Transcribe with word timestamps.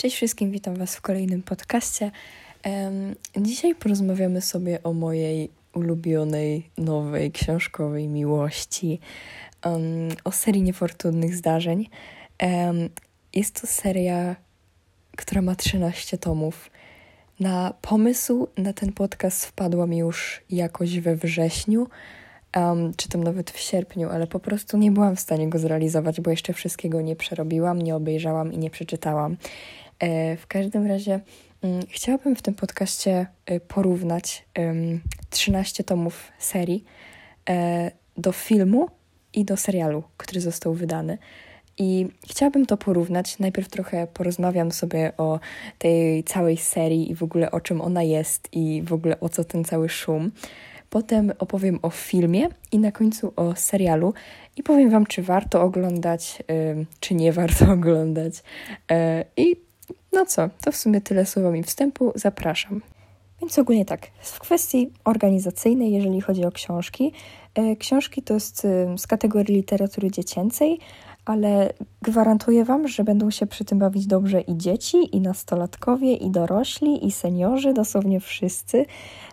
Cześć 0.00 0.16
wszystkim, 0.16 0.50
witam 0.50 0.74
Was 0.74 0.96
w 0.96 1.00
kolejnym 1.00 1.42
podcaście. 1.42 2.10
Dzisiaj 3.36 3.74
porozmawiamy 3.74 4.40
sobie 4.40 4.82
o 4.82 4.92
mojej 4.92 5.50
ulubionej, 5.74 6.70
nowej, 6.78 7.32
książkowej 7.32 8.08
miłości, 8.08 9.00
o 10.24 10.32
serii 10.32 10.62
niefortunnych 10.62 11.36
zdarzeń. 11.36 11.88
Jest 13.34 13.60
to 13.60 13.66
seria, 13.66 14.36
która 15.16 15.42
ma 15.42 15.54
13 15.54 16.18
tomów. 16.18 16.70
Na 17.40 17.74
pomysł 17.82 18.48
na 18.56 18.72
ten 18.72 18.92
podcast 18.92 19.46
wpadłam 19.46 19.92
już 19.92 20.42
jakoś 20.50 21.00
we 21.00 21.16
wrześniu, 21.16 21.86
um, 22.56 22.92
czy 22.96 23.08
tam 23.08 23.24
nawet 23.24 23.50
w 23.50 23.58
sierpniu, 23.58 24.08
ale 24.08 24.26
po 24.26 24.40
prostu 24.40 24.76
nie 24.76 24.92
byłam 24.92 25.16
w 25.16 25.20
stanie 25.20 25.48
go 25.48 25.58
zrealizować, 25.58 26.20
bo 26.20 26.30
jeszcze 26.30 26.52
wszystkiego 26.52 27.00
nie 27.00 27.16
przerobiłam, 27.16 27.82
nie 27.82 27.96
obejrzałam 27.96 28.52
i 28.52 28.58
nie 28.58 28.70
przeczytałam. 28.70 29.36
E, 30.00 30.36
w 30.36 30.46
każdym 30.46 30.86
razie 30.86 31.20
um, 31.62 31.80
chciałabym 31.88 32.36
w 32.36 32.42
tym 32.42 32.54
podcaście 32.54 33.26
e, 33.46 33.60
porównać 33.60 34.44
um, 34.58 35.00
13 35.30 35.84
tomów 35.84 36.32
serii 36.38 36.84
e, 37.50 37.90
do 38.16 38.32
filmu 38.32 38.88
i 39.34 39.44
do 39.44 39.56
serialu, 39.56 40.02
który 40.16 40.40
został 40.40 40.74
wydany. 40.74 41.18
I 41.78 42.06
chciałabym 42.30 42.66
to 42.66 42.76
porównać. 42.76 43.38
Najpierw 43.38 43.68
trochę 43.68 44.06
porozmawiam 44.06 44.72
sobie 44.72 45.12
o 45.16 45.40
tej 45.78 46.24
całej 46.24 46.56
serii 46.56 47.10
i 47.10 47.14
w 47.14 47.22
ogóle 47.22 47.50
o 47.50 47.60
czym 47.60 47.80
ona 47.80 48.02
jest 48.02 48.48
i 48.52 48.82
w 48.82 48.92
ogóle 48.92 49.20
o 49.20 49.28
co 49.28 49.44
ten 49.44 49.64
cały 49.64 49.88
szum. 49.88 50.30
Potem 50.90 51.32
opowiem 51.38 51.78
o 51.82 51.90
filmie 51.90 52.48
i 52.72 52.78
na 52.78 52.92
końcu 52.92 53.32
o 53.36 53.56
serialu 53.56 54.14
i 54.56 54.62
powiem 54.62 54.90
Wam, 54.90 55.06
czy 55.06 55.22
warto 55.22 55.62
oglądać, 55.62 56.42
czy 57.00 57.14
nie 57.14 57.32
warto 57.32 57.72
oglądać. 57.72 58.42
E, 58.90 59.24
I 59.36 59.69
no 60.12 60.26
co, 60.26 60.48
to 60.64 60.72
w 60.72 60.76
sumie 60.76 61.00
tyle 61.00 61.26
słowami 61.26 61.62
wstępu. 61.62 62.12
Zapraszam. 62.14 62.80
Więc 63.40 63.58
ogólnie 63.58 63.84
tak, 63.84 64.06
w 64.20 64.38
kwestii 64.38 64.92
organizacyjnej, 65.04 65.92
jeżeli 65.92 66.20
chodzi 66.20 66.44
o 66.44 66.52
książki, 66.52 67.12
e, 67.54 67.76
książki 67.76 68.22
to 68.22 68.34
jest 68.34 68.66
z 68.96 69.06
kategorii 69.06 69.56
literatury 69.56 70.10
dziecięcej, 70.10 70.78
ale 71.24 71.72
gwarantuję 72.02 72.64
Wam, 72.64 72.88
że 72.88 73.04
będą 73.04 73.30
się 73.30 73.46
przy 73.46 73.64
tym 73.64 73.78
bawić 73.78 74.06
dobrze 74.06 74.40
i 74.40 74.56
dzieci, 74.56 75.16
i 75.16 75.20
nastolatkowie, 75.20 76.14
i 76.14 76.30
dorośli, 76.30 77.06
i 77.06 77.12
seniorzy, 77.12 77.72
dosłownie 77.72 78.20
wszyscy, 78.20 78.86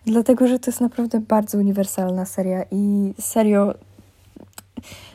dlatego 0.06 0.48
że 0.48 0.60
to 0.60 0.72
jest 0.72 0.82
naprawdę 0.82 1.20
bardzo 1.20 1.58
uniwersalna 1.58 2.26
seria 2.26 2.64
i 2.72 3.14
serio 3.20 3.74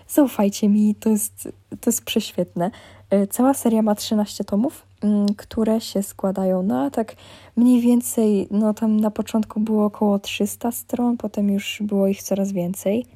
zaufajcie 0.09 0.69
mi, 0.69 0.95
to 0.95 1.11
jest, 1.11 1.49
to 1.81 1.91
jest 1.91 2.05
prześwietne. 2.05 2.71
E, 3.11 3.27
cała 3.27 3.55
seria 3.55 3.83
ma 3.83 3.95
13 3.95 4.45
tomów, 4.45 4.87
które 5.37 5.81
się 5.81 6.03
składają 6.03 6.63
na 6.63 6.91
tak 6.91 7.15
mniej 7.57 7.81
więcej, 7.81 8.49
no 8.51 8.75
tam 8.75 9.01
na 9.01 9.11
początku 9.11 9.61
było 9.61 9.85
około 9.85 10.19
300 10.19 10.73
stron, 10.73 11.17
potem 11.17 11.51
już 11.51 11.83
było 11.83 12.07
ich 12.07 12.23
coraz 12.23 12.53
więcej 12.53 13.07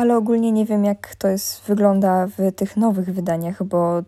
ale 0.00 0.16
ogólnie 0.16 0.52
nie 0.52 0.64
wiem, 0.64 0.84
jak 0.84 1.14
to 1.14 1.28
jest, 1.28 1.64
wygląda 1.66 2.26
w 2.26 2.52
tych 2.56 2.76
nowych 2.76 3.14
wydaniach, 3.14 3.64
bo 3.64 4.02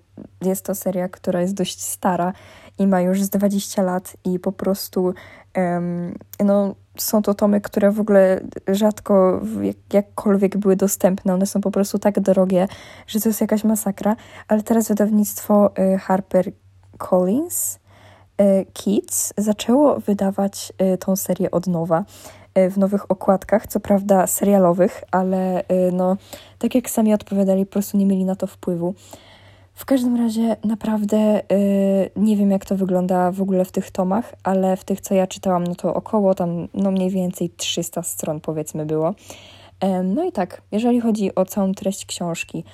jest 0.45 0.65
to 0.65 0.75
seria, 0.75 1.09
która 1.09 1.41
jest 1.41 1.55
dość 1.55 1.83
stara 1.83 2.33
i 2.79 2.87
ma 2.87 3.01
już 3.01 3.23
z 3.23 3.31
20 3.31 3.83
lat 3.83 4.17
i 4.25 4.39
po 4.39 4.53
prostu 4.53 5.15
um, 5.57 6.15
no, 6.45 6.75
są 6.99 7.23
to 7.23 7.35
tomy, 7.35 7.61
które 7.61 7.91
w 7.91 8.01
ogóle 8.01 8.41
rzadko 8.69 9.41
jak, 9.63 9.77
jakkolwiek 9.93 10.57
były 10.57 10.77
dostępne. 10.77 11.35
One 11.35 11.47
są 11.47 11.61
po 11.61 11.71
prostu 11.71 11.99
tak 11.99 12.21
drogie, 12.21 12.69
że 13.07 13.21
to 13.21 13.29
jest 13.29 13.41
jakaś 13.41 13.65
masakra. 13.65 14.17
Ale 14.49 14.63
teraz 14.63 14.89
wydawnictwo 14.89 15.71
y, 15.95 15.99
Harper 15.99 16.53
Collins 16.99 17.79
y, 18.41 18.67
Kids 18.73 19.35
zaczęło 19.37 20.01
wydawać 20.01 20.73
y, 20.95 20.99
tą 20.99 21.17
serię 21.17 21.51
od 21.51 21.67
nowa. 21.67 22.05
E, 22.55 22.71
w 22.71 22.79
nowych 22.79 23.11
okładkach, 23.11 23.67
co 23.67 23.81
prawda 23.81 24.27
serialowych, 24.27 25.05
ale 25.11 25.69
e, 25.69 25.91
no, 25.93 26.17
tak 26.59 26.75
jak 26.75 26.91
sami 26.91 27.15
odpowiadali, 27.15 27.67
po 27.67 27.73
prostu 27.73 27.97
nie 27.97 28.07
mieli 28.07 28.25
na 28.25 28.37
to 28.37 28.47
wpływu. 28.47 28.95
W 29.75 29.85
każdym 29.85 30.17
razie 30.17 30.57
naprawdę 30.65 31.17
e, 31.17 31.43
nie 32.17 32.37
wiem, 32.37 32.51
jak 32.51 32.65
to 32.65 32.77
wygląda 32.77 33.31
w 33.31 33.43
ogóle 33.43 33.65
w 33.65 33.73
tych 33.73 33.91
tomach, 33.91 34.35
ale 34.43 34.77
w 34.77 34.85
tych, 34.85 35.01
co 35.01 35.15
ja 35.15 35.27
czytałam, 35.27 35.65
no 35.65 35.75
to 35.75 35.95
około 35.95 36.35
tam, 36.35 36.69
no 36.75 36.91
mniej 36.91 37.11
więcej 37.11 37.51
300 37.51 38.03
stron 38.03 38.41
powiedzmy 38.41 38.87
było. 38.87 39.15
No 40.05 40.25
i 40.25 40.33
tak, 40.33 40.63
jeżeli 40.73 41.01
chodzi 41.01 41.35
o 41.35 41.45
całą 41.45 41.73
treść 41.73 42.07
książki, 42.07 42.65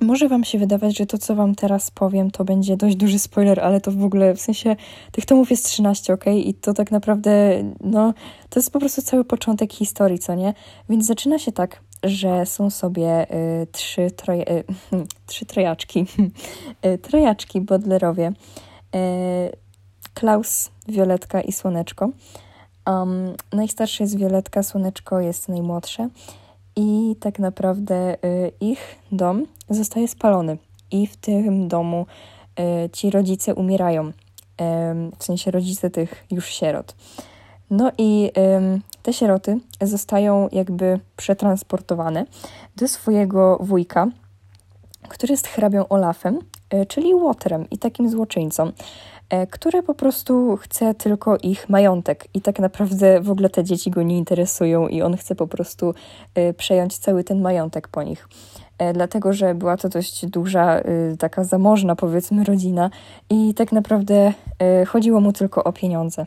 może 0.00 0.28
Wam 0.28 0.44
się 0.44 0.58
wydawać, 0.58 0.98
że 0.98 1.06
to, 1.06 1.18
co 1.18 1.34
Wam 1.34 1.54
teraz 1.54 1.90
powiem, 1.90 2.30
to 2.30 2.44
będzie 2.44 2.76
dość 2.76 2.96
duży 2.96 3.18
spoiler, 3.18 3.60
ale 3.60 3.80
to 3.80 3.92
w 3.92 4.04
ogóle 4.04 4.34
w 4.34 4.40
sensie 4.40 4.76
tych 5.12 5.26
tomów 5.26 5.50
jest 5.50 5.64
13, 5.64 6.12
ok? 6.12 6.24
I 6.26 6.54
to 6.54 6.74
tak 6.74 6.90
naprawdę, 6.90 7.62
no, 7.80 8.14
to 8.48 8.60
jest 8.60 8.72
po 8.72 8.78
prostu 8.78 9.02
cały 9.02 9.24
początek 9.24 9.72
historii, 9.72 10.18
co 10.18 10.34
nie? 10.34 10.54
Więc 10.88 11.06
zaczyna 11.06 11.38
się 11.38 11.52
tak, 11.52 11.80
że 12.04 12.46
są 12.46 12.70
sobie 12.70 13.34
y, 13.62 13.66
trzy, 13.72 14.10
troje, 14.10 14.50
y, 14.50 14.64
trzy 15.26 15.46
trojaczki, 15.46 16.06
y, 16.86 16.98
trojaczki 16.98 17.60
Bodlerowie, 17.60 18.32
y, 18.96 19.56
Klaus, 20.14 20.70
Violetka 20.88 21.40
i 21.40 21.52
Słoneczko. 21.52 22.10
Um, 22.86 23.34
jest 24.00 24.16
Violetka, 24.16 24.62
Słoneczko 24.62 25.20
jest 25.20 25.48
najmłodsze 25.48 26.08
i 26.76 27.16
tak 27.20 27.38
naprawdę 27.38 28.16
y, 28.24 28.52
ich 28.60 28.96
dom 29.12 29.46
zostaje 29.70 30.08
spalony 30.08 30.58
i 30.90 31.06
w 31.06 31.16
tym 31.16 31.68
domu 31.68 32.06
y, 32.86 32.90
ci 32.90 33.10
rodzice 33.10 33.54
umierają, 33.54 34.12
w 35.18 35.24
sensie 35.24 35.50
rodzice 35.50 35.90
tych 35.90 36.26
już 36.30 36.46
sierot. 36.46 36.96
No 37.70 37.92
i 37.98 38.30
te 39.02 39.12
sieroty 39.12 39.58
zostają 39.82 40.48
jakby 40.52 41.00
przetransportowane 41.16 42.26
do 42.76 42.88
swojego 42.88 43.58
wujka, 43.60 44.06
który 45.08 45.32
jest 45.32 45.48
hrabią 45.48 45.88
Olafem, 45.88 46.38
y, 46.74 46.86
czyli 46.86 47.14
Łotrem 47.14 47.70
i 47.70 47.78
takim 47.78 48.10
złoczyńcą. 48.10 48.72
E, 49.30 49.46
który 49.46 49.82
po 49.82 49.94
prostu 49.94 50.56
chce 50.56 50.94
tylko 50.94 51.36
ich 51.36 51.68
majątek 51.68 52.24
i 52.34 52.40
tak 52.40 52.58
naprawdę 52.58 53.20
w 53.20 53.30
ogóle 53.30 53.50
te 53.50 53.64
dzieci 53.64 53.90
go 53.90 54.02
nie 54.02 54.18
interesują 54.18 54.88
i 54.88 55.02
on 55.02 55.16
chce 55.16 55.34
po 55.34 55.46
prostu 55.46 55.94
e, 56.34 56.52
przejąć 56.52 56.98
cały 56.98 57.24
ten 57.24 57.40
majątek 57.40 57.88
po 57.88 58.02
nich. 58.02 58.28
E, 58.78 58.92
dlatego, 58.92 59.32
że 59.32 59.54
była 59.54 59.76
to 59.76 59.88
dość 59.88 60.26
duża, 60.26 60.80
taka 61.18 61.44
zamożna 61.44 61.96
powiedzmy 61.96 62.44
rodzina 62.44 62.90
i 63.30 63.54
tak 63.54 63.72
naprawdę 63.72 64.32
chodziło 64.86 65.20
mu 65.20 65.32
tylko 65.32 65.64
o 65.64 65.72
pieniądze. 65.72 66.26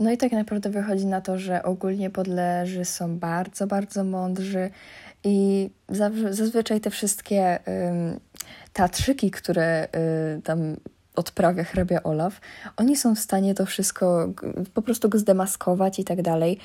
No 0.00 0.10
i 0.10 0.16
tak 0.16 0.32
naprawdę 0.32 0.70
wychodzi 0.70 1.06
na 1.06 1.20
to, 1.20 1.38
że 1.38 1.62
ogólnie 1.62 2.10
podleży 2.10 2.84
są 2.84 3.18
bardzo, 3.18 3.66
bardzo 3.66 4.04
mądrzy 4.04 4.70
i 5.24 5.70
zazwyczaj 6.30 6.80
te 6.80 6.90
wszystkie 6.90 7.58
teatrzyki, 8.72 9.30
które 9.30 9.88
tam 10.44 10.76
odprawia 11.16 11.64
hrabia 11.64 12.02
Olaf, 12.02 12.40
oni 12.76 12.96
są 12.96 13.14
w 13.14 13.18
stanie 13.18 13.54
to 13.54 13.66
wszystko 13.66 14.28
po 14.74 14.82
prostu 14.82 15.08
go 15.08 15.18
zdemaskować 15.18 15.98
i 15.98 16.04
tak 16.04 16.22
dalej. 16.22 16.58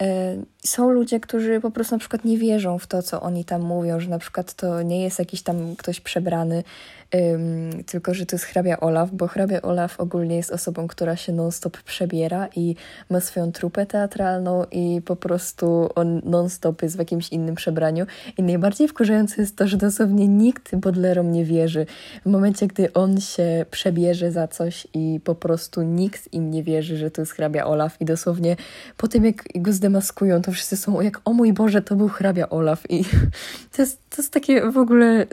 E, 0.00 0.36
są 0.64 0.90
ludzie, 0.90 1.20
którzy 1.20 1.60
po 1.60 1.70
prostu 1.70 1.94
na 1.94 1.98
przykład 1.98 2.24
nie 2.24 2.38
wierzą 2.38 2.78
w 2.78 2.86
to, 2.86 3.02
co 3.02 3.20
oni 3.20 3.44
tam 3.44 3.62
mówią, 3.62 4.00
że 4.00 4.08
na 4.08 4.18
przykład 4.18 4.54
to 4.54 4.82
nie 4.82 5.02
jest 5.02 5.18
jakiś 5.18 5.42
tam 5.42 5.76
ktoś 5.76 6.00
przebrany, 6.00 6.64
um, 7.14 7.84
tylko 7.84 8.14
że 8.14 8.26
to 8.26 8.36
jest 8.36 8.44
hrabia 8.44 8.80
Olaf, 8.80 9.10
bo 9.12 9.28
hrabia 9.28 9.62
Olaf 9.62 10.00
ogólnie 10.00 10.36
jest 10.36 10.50
osobą, 10.50 10.88
która 10.88 11.16
się 11.16 11.32
non-stop 11.32 11.82
przebiera 11.82 12.48
i 12.56 12.76
ma 13.10 13.20
swoją 13.20 13.52
trupę 13.52 13.86
teatralną 13.86 14.64
i 14.72 15.02
po 15.04 15.16
prostu 15.16 15.88
on 15.94 16.20
non-stop 16.24 16.82
jest 16.82 16.96
w 16.96 16.98
jakimś 16.98 17.28
innym 17.28 17.54
przebraniu. 17.54 18.06
I 18.38 18.42
najbardziej 18.42 18.88
wkurzające 18.88 19.40
jest 19.40 19.56
to, 19.56 19.68
że 19.68 19.76
dosłownie 19.76 20.28
nikt 20.28 20.76
Bodlerom 20.76 21.32
nie 21.32 21.44
wierzy. 21.44 21.86
W 22.26 22.30
momencie, 22.30 22.66
gdy 22.66 22.92
on 22.92 23.20
się 23.20 23.66
przebierze 23.70 24.32
za 24.32 24.48
coś 24.48 24.86
i 24.94 25.20
po 25.24 25.34
prostu 25.34 25.82
nikt 25.82 26.32
im 26.32 26.50
nie 26.50 26.62
wierzy, 26.62 26.96
że 26.96 27.10
to 27.10 27.22
jest 27.22 27.32
hrabia 27.32 27.64
Olaf 27.64 28.00
i 28.00 28.04
dosłownie 28.04 28.56
po 28.96 29.08
tym, 29.08 29.24
jak 29.24 29.44
go 29.54 29.72
zdemaskują, 29.72 30.42
to 30.42 30.52
wszyscy 30.52 30.76
są 30.76 31.00
jak, 31.00 31.20
o 31.24 31.32
mój 31.32 31.52
Boże, 31.52 31.82
to 31.82 31.96
był 31.96 32.08
hrabia 32.08 32.48
Olaf 32.48 32.90
i 32.90 33.04
to 33.76 33.82
jest, 33.82 34.10
to 34.10 34.22
jest 34.22 34.32
takie 34.32 34.70
w 34.70 34.78
ogóle, 34.78 35.26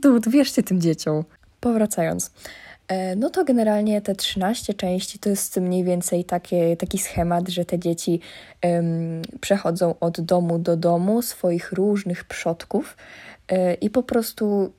to 0.00 0.30
wierzcie 0.30 0.62
tym 0.62 0.80
dzieciom. 0.80 1.24
Powracając. 1.60 2.30
E, 2.90 3.16
no 3.16 3.30
to 3.30 3.44
generalnie 3.44 4.00
te 4.00 4.14
13 4.14 4.74
części 4.74 5.18
to 5.18 5.30
jest 5.30 5.56
mniej 5.56 5.84
więcej 5.84 6.24
taki 6.78 6.98
schemat, 6.98 7.48
że 7.48 7.64
te 7.64 7.78
dzieci 7.78 8.20
um, 8.62 9.22
przechodzą 9.40 9.94
od 10.00 10.20
domu 10.20 10.58
do 10.58 10.76
domu 10.76 11.22
swoich 11.22 11.72
różnych 11.72 12.24
przodków 12.24 12.96
e, 13.48 13.74
i 13.74 13.90
po 13.90 14.02
prostu 14.02 14.72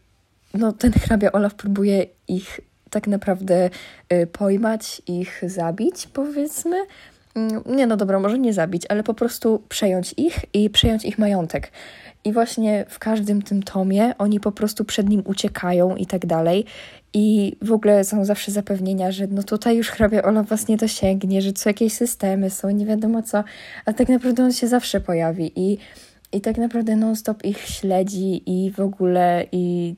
no, 0.53 0.71
ten 0.71 0.91
hrabia 0.91 1.31
Olaf 1.31 1.55
próbuje 1.55 2.05
ich 2.27 2.59
tak 2.89 3.07
naprawdę 3.07 3.69
e, 4.09 4.27
pojmać, 4.27 5.01
ich 5.07 5.43
zabić, 5.47 6.07
powiedzmy, 6.13 6.77
mm, 7.35 7.63
nie 7.65 7.87
no 7.87 7.97
dobra, 7.97 8.19
może 8.19 8.39
nie 8.39 8.53
zabić, 8.53 8.83
ale 8.89 9.03
po 9.03 9.13
prostu 9.13 9.63
przejąć 9.69 10.13
ich 10.17 10.35
i 10.53 10.69
przejąć 10.69 11.05
ich 11.05 11.17
majątek. 11.17 11.71
I 12.23 12.33
właśnie 12.33 12.85
w 12.89 12.99
każdym 12.99 13.41
tym 13.41 13.63
tomie 13.63 14.17
oni 14.17 14.39
po 14.39 14.51
prostu 14.51 14.85
przed 14.85 15.09
nim 15.09 15.21
uciekają 15.25 15.95
i 15.95 16.05
tak 16.05 16.25
dalej. 16.25 16.65
I 17.13 17.55
w 17.61 17.71
ogóle 17.71 18.03
są 18.03 18.25
zawsze 18.25 18.51
zapewnienia, 18.51 19.11
że 19.11 19.27
no 19.27 19.43
tutaj 19.43 19.77
już 19.77 19.89
hrabia 19.89 20.21
Ola 20.21 20.43
was 20.43 20.67
nie 20.67 20.77
dosięgnie, 20.77 21.41
że 21.41 21.53
co 21.53 21.69
jakieś 21.69 21.93
systemy 21.93 22.49
są, 22.49 22.69
nie 22.69 22.85
wiadomo 22.85 23.23
co, 23.23 23.43
a 23.85 23.93
tak 23.93 24.09
naprawdę 24.09 24.43
on 24.43 24.53
się 24.53 24.67
zawsze 24.67 25.01
pojawi 25.01 25.51
i, 25.55 25.77
i 26.33 26.41
tak 26.41 26.57
naprawdę 26.57 26.95
non-stop 26.95 27.43
ich 27.43 27.59
śledzi 27.59 28.43
i 28.45 28.71
w 28.71 28.79
ogóle 28.79 29.45
i 29.51 29.95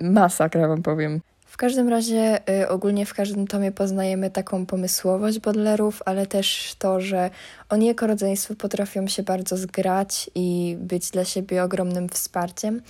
masakra 0.00 0.68
wam 0.68 0.82
powiem. 0.82 1.20
W 1.50 1.56
każdym 1.56 1.88
razie 1.88 2.40
y, 2.62 2.68
ogólnie 2.68 3.06
w 3.06 3.14
każdym 3.14 3.46
tomie 3.46 3.72
poznajemy 3.72 4.30
taką 4.30 4.66
pomysłowość 4.66 5.38
Bodlerów, 5.38 6.02
ale 6.06 6.26
też 6.26 6.74
to, 6.78 7.00
że 7.00 7.30
oni 7.68 7.86
jako 7.86 8.06
rodzeństwo 8.06 8.54
potrafią 8.54 9.08
się 9.08 9.22
bardzo 9.22 9.56
zgrać 9.56 10.30
i 10.34 10.76
być 10.80 11.10
dla 11.10 11.24
siebie 11.24 11.62
ogromnym 11.62 12.08
wsparciem. 12.08 12.82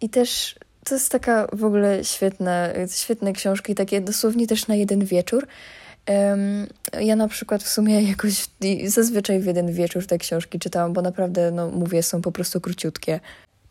I 0.00 0.08
też 0.08 0.54
to 0.84 0.94
jest 0.94 1.12
taka 1.12 1.46
w 1.52 1.64
ogóle 1.64 2.04
świetna, 2.04 2.68
świetne 2.96 3.32
książki, 3.32 3.74
takie 3.74 4.00
dosłownie 4.00 4.46
też 4.46 4.66
na 4.66 4.74
jeden 4.74 5.04
wieczór. 5.04 5.46
Ja 7.00 7.16
na 7.16 7.28
przykład 7.28 7.62
w 7.62 7.68
sumie 7.68 8.02
jakoś 8.02 8.46
zazwyczaj 8.86 9.40
w 9.40 9.46
jeden 9.46 9.72
wieczór 9.72 10.06
te 10.06 10.18
książki 10.18 10.58
czytałam, 10.58 10.92
bo 10.92 11.02
naprawdę, 11.02 11.50
no 11.50 11.70
mówię, 11.70 12.02
są 12.02 12.22
po 12.22 12.32
prostu 12.32 12.60
króciutkie. 12.60 13.20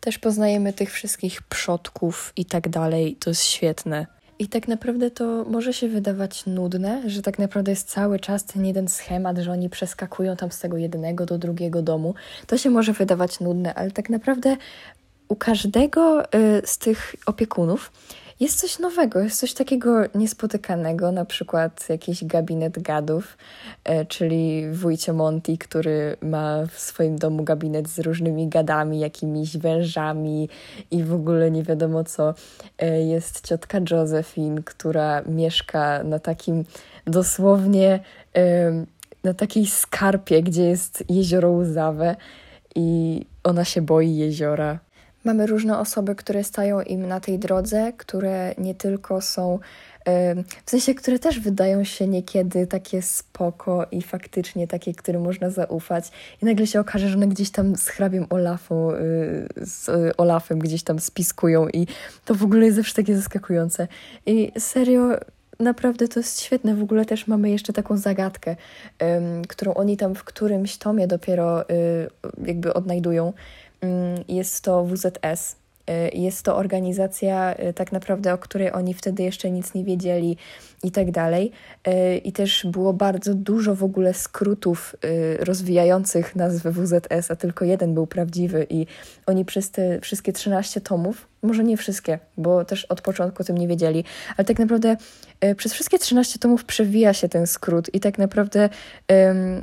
Też 0.06 0.18
poznajemy 0.18 0.72
tych 0.72 0.92
wszystkich 0.92 1.42
przodków 1.42 2.32
i 2.36 2.44
tak 2.44 2.68
dalej, 2.68 3.16
to 3.16 3.30
jest 3.30 3.42
świetne. 3.42 4.06
I 4.38 4.48
tak 4.48 4.68
naprawdę 4.68 5.10
to 5.10 5.44
może 5.44 5.72
się 5.72 5.88
wydawać 5.88 6.46
nudne, 6.46 7.10
że 7.10 7.22
tak 7.22 7.38
naprawdę 7.38 7.72
jest 7.72 7.88
cały 7.88 8.18
czas 8.20 8.44
ten 8.44 8.66
jeden 8.66 8.88
schemat, 8.88 9.38
że 9.38 9.52
oni 9.52 9.70
przeskakują 9.70 10.36
tam 10.36 10.52
z 10.52 10.58
tego 10.58 10.76
jednego 10.76 11.26
do 11.26 11.38
drugiego 11.38 11.82
domu. 11.82 12.14
To 12.46 12.58
się 12.58 12.70
może 12.70 12.92
wydawać 12.92 13.40
nudne, 13.40 13.74
ale 13.74 13.90
tak 13.90 14.10
naprawdę 14.10 14.56
u 15.28 15.36
każdego 15.36 16.24
y, 16.24 16.62
z 16.64 16.78
tych 16.78 17.14
opiekunów 17.26 17.92
jest 18.40 18.60
coś 18.60 18.78
nowego, 18.78 19.20
jest 19.20 19.40
coś 19.40 19.54
takiego 19.54 20.02
niespotykanego, 20.14 21.12
na 21.12 21.24
przykład 21.24 21.88
jakiś 21.88 22.24
gabinet 22.24 22.82
gadów, 22.82 23.38
y, 23.88 24.06
czyli 24.06 24.70
wujcie 24.72 25.12
Monty, 25.12 25.58
który 25.58 26.16
ma 26.22 26.66
w 26.66 26.80
swoim 26.80 27.18
domu 27.18 27.44
gabinet 27.44 27.88
z 27.88 27.98
różnymi 27.98 28.48
gadami, 28.48 29.00
jakimiś 29.00 29.56
wężami 29.56 30.48
i 30.90 31.04
w 31.04 31.14
ogóle 31.14 31.50
nie 31.50 31.62
wiadomo 31.62 32.04
co. 32.04 32.34
Y, 32.82 33.02
jest 33.02 33.46
ciotka 33.46 33.78
Josephine, 33.90 34.62
która 34.62 35.22
mieszka 35.22 36.04
na 36.04 36.18
takim 36.18 36.64
dosłownie 37.06 38.00
na 39.24 39.34
takiej 39.34 39.66
skarpie, 39.66 40.42
gdzie 40.42 40.62
jest 40.62 41.04
jezioro 41.08 41.50
łzawe 41.50 42.16
i 42.74 43.20
ona 43.44 43.64
się 43.64 43.82
boi 43.82 44.16
jeziora. 44.16 44.78
Mamy 45.26 45.46
różne 45.46 45.78
osoby, 45.78 46.14
które 46.14 46.44
stają 46.44 46.80
im 46.80 47.06
na 47.06 47.20
tej 47.20 47.38
drodze, 47.38 47.92
które 47.96 48.54
nie 48.58 48.74
tylko 48.74 49.20
są, 49.20 49.58
w 50.66 50.70
sensie, 50.70 50.94
które 50.94 51.18
też 51.18 51.40
wydają 51.40 51.84
się 51.84 52.06
niekiedy 52.06 52.66
takie 52.66 53.02
spoko 53.02 53.86
i 53.90 54.02
faktycznie 54.02 54.68
takie, 54.68 54.94
którym 54.94 55.22
można 55.22 55.50
zaufać. 55.50 56.10
I 56.42 56.44
nagle 56.44 56.66
się 56.66 56.80
okaże, 56.80 57.08
że 57.08 57.16
one 57.16 57.28
gdzieś 57.28 57.50
tam 57.50 57.76
z 57.76 57.88
hrabiem 57.88 58.26
Olafą, 58.30 58.92
y, 58.92 58.96
z 59.56 60.14
Olafem 60.16 60.58
gdzieś 60.58 60.82
tam 60.82 60.98
spiskują 60.98 61.68
i 61.68 61.86
to 62.24 62.34
w 62.34 62.42
ogóle 62.42 62.64
jest 62.64 62.76
zawsze 62.76 62.94
takie 62.94 63.16
zaskakujące. 63.16 63.88
I 64.26 64.52
serio, 64.58 65.10
naprawdę 65.60 66.08
to 66.08 66.20
jest 66.20 66.40
świetne. 66.40 66.74
W 66.74 66.82
ogóle 66.82 67.04
też 67.04 67.26
mamy 67.26 67.50
jeszcze 67.50 67.72
taką 67.72 67.96
zagadkę, 67.96 68.56
którą 69.48 69.74
oni 69.74 69.96
tam 69.96 70.14
w 70.14 70.24
którymś 70.24 70.76
tomie 70.76 71.06
dopiero 71.06 71.70
y, 71.70 72.10
jakby 72.46 72.74
odnajdują. 72.74 73.32
Mm, 73.80 74.24
jest 74.28 74.64
to 74.64 74.84
WZS. 74.84 75.56
Y, 75.90 76.16
jest 76.16 76.42
to 76.42 76.56
organizacja, 76.56 77.54
y, 77.54 77.72
tak 77.72 77.92
naprawdę, 77.92 78.34
o 78.34 78.38
której 78.38 78.72
oni 78.72 78.94
wtedy 78.94 79.22
jeszcze 79.22 79.50
nic 79.50 79.74
nie 79.74 79.84
wiedzieli 79.84 80.36
i 80.82 80.90
tak 80.90 81.10
dalej. 81.10 81.52
Y, 81.88 82.18
I 82.18 82.32
też 82.32 82.66
było 82.66 82.92
bardzo 82.92 83.34
dużo 83.34 83.74
w 83.74 83.84
ogóle 83.84 84.14
skrótów 84.14 84.96
rozwijających 85.38 86.36
nazwę 86.36 86.70
WZS, 86.70 87.30
a 87.30 87.36
tylko 87.36 87.64
jeden 87.64 87.94
był 87.94 88.06
prawdziwy, 88.06 88.66
i 88.70 88.86
oni 89.26 89.44
przez 89.44 89.70
te 89.70 90.00
wszystkie 90.00 90.32
13 90.32 90.80
tomów 90.80 91.28
może 91.46 91.64
nie 91.64 91.76
wszystkie, 91.76 92.18
bo 92.36 92.64
też 92.64 92.84
od 92.84 93.00
początku 93.00 93.42
o 93.42 93.44
tym 93.44 93.58
nie 93.58 93.68
wiedzieli, 93.68 94.04
ale 94.36 94.44
tak 94.44 94.58
naprawdę 94.58 94.96
e, 95.40 95.54
przez 95.54 95.72
wszystkie 95.72 95.98
13 95.98 96.38
tomów 96.38 96.64
przewija 96.64 97.12
się 97.12 97.28
ten 97.28 97.46
skrót 97.46 97.94
i 97.94 98.00
tak 98.00 98.18
naprawdę 98.18 98.68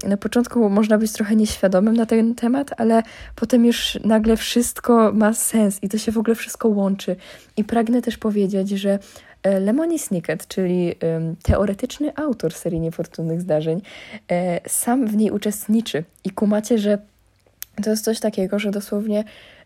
na 0.08 0.18
początku 0.18 0.70
można 0.70 0.98
być 0.98 1.12
trochę 1.12 1.36
nieświadomym 1.36 1.96
na 1.96 2.06
ten 2.06 2.36
temat, 2.36 2.72
ale 2.78 3.04
potem 3.36 3.66
już 3.66 4.00
nagle 4.04 4.38
wszystko 4.38 5.12
ma 5.14 5.34
sens 5.34 5.80
i 5.82 5.90
to 5.90 5.98
się 5.98 6.12
w 6.12 6.18
ogóle 6.18 6.36
wszystko 6.36 6.68
łączy. 6.68 7.16
I 7.58 7.64
pragnę 7.64 8.02
też 8.02 8.18
powiedzieć, 8.18 8.70
że 8.70 9.00
e, 9.44 9.60
Lemony 9.60 10.00
Snicket, 10.00 10.48
czyli 10.48 10.96
teoretyczny 11.44 12.16
autor 12.16 12.54
serii 12.54 12.80
Niefortunnych 12.80 13.42
Zdarzeń, 13.42 13.82
e, 14.32 14.70
sam 14.70 15.08
w 15.08 15.16
niej 15.16 15.32
uczestniczy 15.32 16.04
i 16.24 16.30
kumacie, 16.30 16.78
że 16.78 16.98
to 17.84 17.90
jest 17.90 18.04
coś 18.04 18.20
takiego, 18.20 18.60
że 18.60 18.72
dosłownie, 18.72 19.24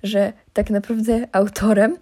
że 0.07 0.33
tak 0.53 0.69
naprawdę 0.69 1.27
autorem 1.31 1.97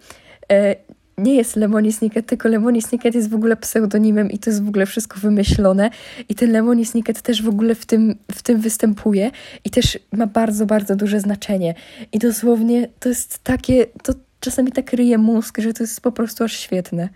e, 0.52 0.76
nie 1.18 1.36
jest 1.36 1.56
Lemony 1.56 1.92
Snicket, 1.92 2.26
tylko 2.26 2.50
Lemony 2.50 2.82
Snicket 2.82 3.16
jest 3.16 3.30
w 3.30 3.36
ogóle 3.36 3.58
pseudonimem 3.58 4.32
i 4.32 4.40
to 4.40 4.50
jest 4.50 4.64
w 4.64 4.68
ogóle 4.68 4.86
wszystko 4.86 5.20
wymyślone. 5.20 5.90
I 6.30 6.36
ten 6.36 6.52
Lemony 6.52 6.86
Snicket 6.86 7.22
też 7.22 7.42
w 7.42 7.50
ogóle 7.50 7.76
w 7.76 7.86
tym, 7.86 8.16
w 8.32 8.44
tym 8.44 8.62
występuje 8.62 9.32
i 9.66 9.70
też 9.70 10.00
ma 10.12 10.28
bardzo, 10.28 10.66
bardzo 10.66 10.96
duże 10.96 11.20
znaczenie. 11.20 11.74
I 12.12 12.20
dosłownie 12.20 12.90
to 13.00 13.10
jest 13.10 13.44
takie, 13.44 13.86
to 14.04 14.14
czasami 14.40 14.72
tak 14.72 14.94
ryje 14.94 15.18
mózg, 15.18 15.58
że 15.60 15.74
to 15.74 15.84
jest 15.84 16.02
po 16.02 16.12
prostu 16.12 16.44
aż 16.44 16.54
świetne. 16.60 17.10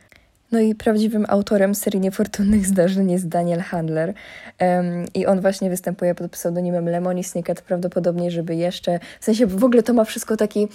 No 0.51 0.59
i 0.59 0.75
prawdziwym 0.75 1.25
autorem 1.27 1.75
serii 1.75 1.99
niefortunnych 1.99 2.65
zdarzeń 2.65 3.11
jest 3.11 3.27
Daniel 3.27 3.59
Handler. 3.59 4.13
Um, 4.61 5.05
I 5.13 5.25
on 5.25 5.41
właśnie 5.41 5.69
występuje 5.69 6.15
pod 6.15 6.31
pseudonimem 6.31 6.89
Lemony 6.89 7.23
Snicket, 7.23 7.61
prawdopodobnie, 7.61 8.31
żeby 8.31 8.55
jeszcze. 8.55 8.99
W 9.19 9.25
sensie 9.25 9.47
w 9.47 9.63
ogóle 9.63 9.83
to 9.83 9.93
ma 9.93 10.03
wszystko 10.03 10.37
taki. 10.37 10.67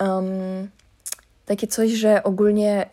Um, 0.00 0.68
takie 1.46 1.66
coś, 1.66 1.90
że 1.90 2.22
ogólnie, 2.22 2.86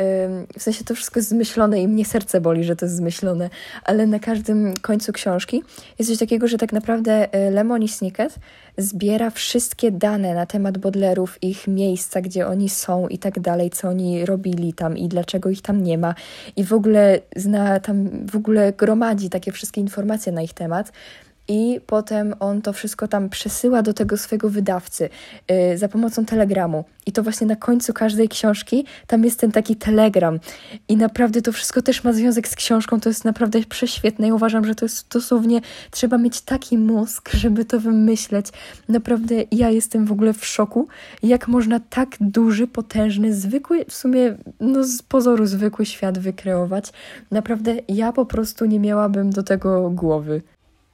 w 0.57 0.63
sensie 0.63 0.83
to 0.83 0.95
wszystko 0.95 1.19
jest 1.19 1.29
zmyślone 1.29 1.81
i 1.81 1.87
mnie 1.87 2.05
serce 2.05 2.41
boli, 2.41 2.63
że 2.63 2.75
to 2.75 2.85
jest 2.85 2.95
zmyślone, 2.95 3.49
ale 3.83 4.07
na 4.07 4.19
każdym 4.19 4.73
końcu 4.81 5.13
książki 5.13 5.63
jest 5.99 6.11
coś 6.11 6.19
takiego, 6.19 6.47
że 6.47 6.57
tak 6.57 6.73
naprawdę 6.73 7.35
y, 7.47 7.51
Lemony 7.51 7.87
Snicket 7.87 8.35
zbiera 8.77 9.29
wszystkie 9.29 9.91
dane 9.91 10.35
na 10.35 10.45
temat 10.45 10.77
Bodlerów, 10.77 11.43
ich 11.43 11.67
miejsca, 11.67 12.21
gdzie 12.21 12.47
oni 12.47 12.69
są 12.69 13.07
i 13.07 13.17
tak 13.17 13.39
dalej, 13.39 13.69
co 13.69 13.87
oni 13.87 14.25
robili 14.25 14.73
tam 14.73 14.97
i 14.97 15.07
dlaczego 15.07 15.49
ich 15.49 15.61
tam 15.61 15.83
nie 15.83 15.97
ma. 15.97 16.15
I 16.55 16.63
w 16.63 16.73
ogóle 16.73 17.19
zna 17.35 17.79
tam, 17.79 18.09
w 18.27 18.35
ogóle 18.35 18.73
gromadzi 18.73 19.29
takie 19.29 19.51
wszystkie 19.51 19.81
informacje 19.81 20.31
na 20.31 20.41
ich 20.41 20.53
temat 20.53 20.91
i 21.51 21.81
potem 21.87 22.33
on 22.39 22.61
to 22.61 22.73
wszystko 22.73 23.07
tam 23.07 23.29
przesyła 23.29 23.81
do 23.81 23.93
tego 23.93 24.17
swojego 24.17 24.49
wydawcy 24.49 25.09
yy, 25.49 25.77
za 25.77 25.87
pomocą 25.87 26.25
telegramu. 26.25 26.85
I 27.05 27.11
to 27.11 27.23
właśnie 27.23 27.47
na 27.47 27.55
końcu 27.55 27.93
każdej 27.93 28.29
książki 28.29 28.85
tam 29.07 29.23
jest 29.23 29.39
ten 29.39 29.51
taki 29.51 29.75
telegram. 29.75 30.39
I 30.87 30.97
naprawdę 30.97 31.41
to 31.41 31.51
wszystko 31.51 31.81
też 31.81 32.03
ma 32.03 32.13
związek 32.13 32.47
z 32.47 32.55
książką, 32.55 32.99
to 32.99 33.09
jest 33.09 33.25
naprawdę 33.25 33.59
prześwietne 33.69 34.27
i 34.27 34.31
uważam, 34.31 34.65
że 34.65 34.75
to 34.75 34.85
jest 34.85 35.07
dosłownie, 35.13 35.61
trzeba 35.91 36.17
mieć 36.17 36.41
taki 36.41 36.77
mózg, 36.77 37.29
żeby 37.33 37.65
to 37.65 37.79
wymyśleć. 37.79 38.47
Naprawdę 38.89 39.35
ja 39.51 39.69
jestem 39.69 40.05
w 40.05 40.11
ogóle 40.11 40.33
w 40.33 40.45
szoku, 40.45 40.87
jak 41.23 41.47
można 41.47 41.79
tak 41.79 42.15
duży, 42.21 42.67
potężny, 42.67 43.33
zwykły, 43.33 43.85
w 43.85 43.93
sumie 43.93 44.37
no 44.59 44.83
z 44.83 45.01
pozoru 45.01 45.45
zwykły 45.45 45.85
świat 45.85 46.19
wykreować. 46.19 46.91
Naprawdę 47.31 47.75
ja 47.87 48.11
po 48.11 48.25
prostu 48.25 48.65
nie 48.65 48.79
miałabym 48.79 49.29
do 49.29 49.43
tego 49.43 49.89
głowy. 49.89 50.41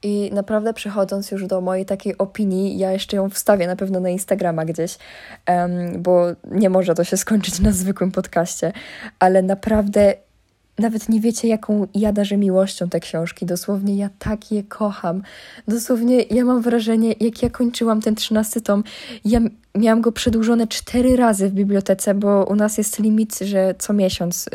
I 0.02 0.30
naprawdę 0.32 0.74
przechodząc 0.74 1.30
już 1.30 1.46
do 1.46 1.60
mojej 1.60 1.86
takiej 1.86 2.18
opinii, 2.18 2.78
ja 2.78 2.92
jeszcze 2.92 3.16
ją 3.16 3.30
wstawię 3.30 3.66
na 3.66 3.76
pewno 3.76 4.00
na 4.00 4.08
Instagrama 4.08 4.64
gdzieś, 4.64 4.98
um, 5.48 6.02
bo 6.02 6.26
nie 6.50 6.70
może 6.70 6.94
to 6.94 7.04
się 7.04 7.16
skończyć 7.16 7.60
na 7.60 7.72
zwykłym 7.72 8.12
podcaście, 8.12 8.72
ale 9.18 9.42
naprawdę 9.42 10.14
nawet 10.78 11.08
nie 11.08 11.20
wiecie, 11.20 11.48
jaką 11.48 11.86
ja 11.94 12.12
darzę 12.12 12.36
miłością 12.36 12.88
te 12.88 13.00
książki. 13.00 13.46
Dosłownie 13.46 13.96
ja 13.96 14.10
tak 14.18 14.52
je 14.52 14.62
kocham. 14.62 15.22
Dosłownie 15.68 16.22
ja 16.22 16.44
mam 16.44 16.62
wrażenie, 16.62 17.14
jak 17.20 17.42
ja 17.42 17.50
kończyłam 17.50 18.00
ten 18.00 18.14
trzynasty 18.14 18.60
tom, 18.60 18.84
ja 19.24 19.40
miałam 19.74 20.00
go 20.00 20.12
przedłużone 20.12 20.66
cztery 20.66 21.16
razy 21.16 21.48
w 21.48 21.52
bibliotece, 21.52 22.14
bo 22.14 22.44
u 22.44 22.54
nas 22.54 22.78
jest 22.78 22.98
limit, 22.98 23.38
że 23.38 23.74
co 23.78 23.92
miesiąc 23.92 24.48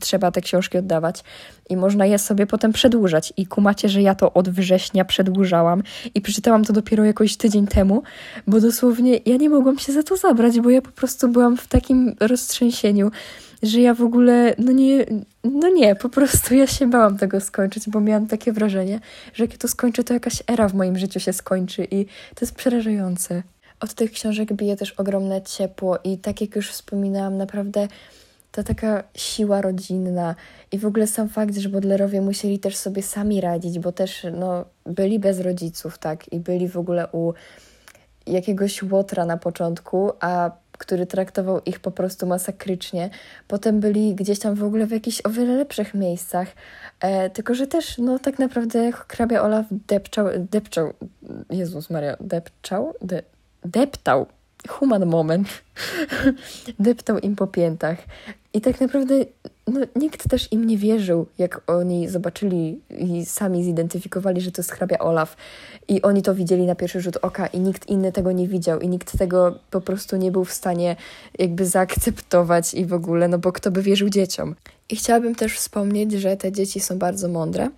trzeba 0.00 0.30
te 0.30 0.40
książki 0.40 0.78
oddawać 0.78 1.24
i 1.70 1.76
można 1.76 2.06
je 2.06 2.18
sobie 2.18 2.46
potem 2.46 2.72
przedłużać. 2.72 3.32
I 3.36 3.46
kumacie, 3.46 3.88
że 3.88 4.02
ja 4.02 4.14
to 4.14 4.32
od 4.32 4.48
września 4.48 5.04
przedłużałam 5.04 5.82
i 6.14 6.20
przeczytałam 6.20 6.64
to 6.64 6.72
dopiero 6.72 7.04
jakoś 7.04 7.36
tydzień 7.36 7.66
temu, 7.66 8.02
bo 8.46 8.60
dosłownie 8.60 9.20
ja 9.26 9.36
nie 9.36 9.50
mogłam 9.50 9.78
się 9.78 9.92
za 9.92 10.02
to 10.02 10.16
zabrać, 10.16 10.60
bo 10.60 10.70
ja 10.70 10.82
po 10.82 10.90
prostu 10.90 11.28
byłam 11.28 11.56
w 11.56 11.66
takim 11.66 12.16
roztrzęsieniu, 12.20 13.10
że 13.62 13.80
ja 13.80 13.94
w 13.94 14.02
ogóle, 14.02 14.54
no 14.58 14.72
nie, 14.72 15.06
no 15.44 15.68
nie, 15.68 15.94
po 15.94 16.08
prostu 16.08 16.54
ja 16.54 16.66
się 16.66 16.90
bałam 16.90 17.18
tego 17.18 17.40
skończyć, 17.40 17.88
bo 17.88 18.00
miałam 18.00 18.26
takie 18.26 18.52
wrażenie, 18.52 19.00
że 19.34 19.44
jak 19.44 19.56
to 19.56 19.68
skończę, 19.68 20.04
to 20.04 20.14
jakaś 20.14 20.42
era 20.46 20.68
w 20.68 20.74
moim 20.74 20.98
życiu 20.98 21.20
się 21.20 21.32
skończy 21.32 21.84
i 21.90 22.04
to 22.04 22.40
jest 22.40 22.54
przerażające. 22.54 23.42
Od 23.80 23.94
tych 23.94 24.12
książek 24.12 24.52
bije 24.52 24.76
też 24.76 24.92
ogromne 24.92 25.42
ciepło 25.42 25.98
i 26.04 26.18
tak 26.18 26.40
jak 26.40 26.56
już 26.56 26.70
wspominałam, 26.70 27.36
naprawdę 27.36 27.88
ta 28.52 28.62
taka 28.62 29.02
siła 29.14 29.60
rodzinna 29.60 30.34
i 30.72 30.78
w 30.78 30.86
ogóle 30.86 31.06
sam 31.06 31.28
fakt, 31.28 31.56
że 31.56 31.68
Bodlerowie 31.68 32.20
musieli 32.20 32.58
też 32.58 32.76
sobie 32.76 33.02
sami 33.02 33.40
radzić, 33.40 33.78
bo 33.78 33.92
też 33.92 34.26
no, 34.32 34.64
byli 34.86 35.18
bez 35.18 35.40
rodziców, 35.40 35.98
tak, 35.98 36.32
i 36.32 36.40
byli 36.40 36.68
w 36.68 36.76
ogóle 36.76 37.08
u 37.12 37.32
jakiegoś 38.26 38.82
łotra 38.82 39.24
na 39.26 39.36
początku, 39.36 40.12
a 40.20 40.50
który 40.72 41.06
traktował 41.06 41.60
ich 41.66 41.80
po 41.80 41.90
prostu 41.90 42.26
masakrycznie. 42.26 43.10
Potem 43.48 43.80
byli 43.80 44.14
gdzieś 44.14 44.38
tam 44.38 44.54
w 44.54 44.64
ogóle 44.64 44.86
w 44.86 44.90
jakichś 44.90 45.20
o 45.24 45.30
wiele 45.30 45.56
lepszych 45.56 45.94
miejscach. 45.94 46.48
E, 47.00 47.30
tylko, 47.30 47.54
że 47.54 47.66
też, 47.66 47.98
no 47.98 48.18
tak 48.18 48.38
naprawdę 48.38 48.92
hrabia 48.92 49.42
Olaf 49.42 49.66
depczał, 49.70 50.26
depczał, 50.38 50.92
Jezus 51.50 51.90
Maria, 51.90 52.16
depczał? 52.20 52.94
De, 53.02 53.22
deptał 53.64 54.26
human 54.68 55.06
moment, 55.06 55.48
deptał 56.78 57.18
im 57.18 57.36
po 57.36 57.46
piętach. 57.46 57.98
I 58.54 58.60
tak 58.60 58.80
naprawdę 58.80 59.14
no, 59.66 59.80
nikt 59.96 60.28
też 60.28 60.52
im 60.52 60.66
nie 60.66 60.76
wierzył, 60.76 61.26
jak 61.38 61.60
oni 61.66 62.08
zobaczyli 62.08 62.80
i 62.98 63.26
sami 63.26 63.64
zidentyfikowali, 63.64 64.40
że 64.40 64.52
to 64.52 64.62
jest 64.62 64.72
hrabia 64.72 64.98
Olaf. 64.98 65.36
I 65.88 66.02
oni 66.02 66.22
to 66.22 66.34
widzieli 66.34 66.66
na 66.66 66.74
pierwszy 66.74 67.00
rzut 67.00 67.16
oka 67.16 67.46
i 67.46 67.60
nikt 67.60 67.88
inny 67.88 68.12
tego 68.12 68.32
nie 68.32 68.48
widział 68.48 68.80
i 68.80 68.88
nikt 68.88 69.18
tego 69.18 69.58
po 69.70 69.80
prostu 69.80 70.16
nie 70.16 70.32
był 70.32 70.44
w 70.44 70.52
stanie 70.52 70.96
jakby 71.38 71.66
zaakceptować 71.66 72.74
i 72.74 72.86
w 72.86 72.92
ogóle, 72.92 73.28
no 73.28 73.38
bo 73.38 73.52
kto 73.52 73.70
by 73.70 73.82
wierzył 73.82 74.08
dzieciom. 74.08 74.54
I 74.88 74.96
chciałabym 74.96 75.34
też 75.34 75.56
wspomnieć, 75.56 76.12
że 76.12 76.36
te 76.36 76.52
dzieci 76.52 76.80
są 76.80 76.98
bardzo 76.98 77.28
mądre. 77.28 77.68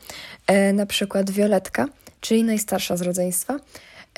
E, 0.46 0.72
na 0.72 0.86
przykład 0.86 1.30
Violetka, 1.30 1.88
czyli 2.20 2.44
najstarsza 2.44 2.96
z 2.96 3.02
rodzeństwa, 3.02 3.58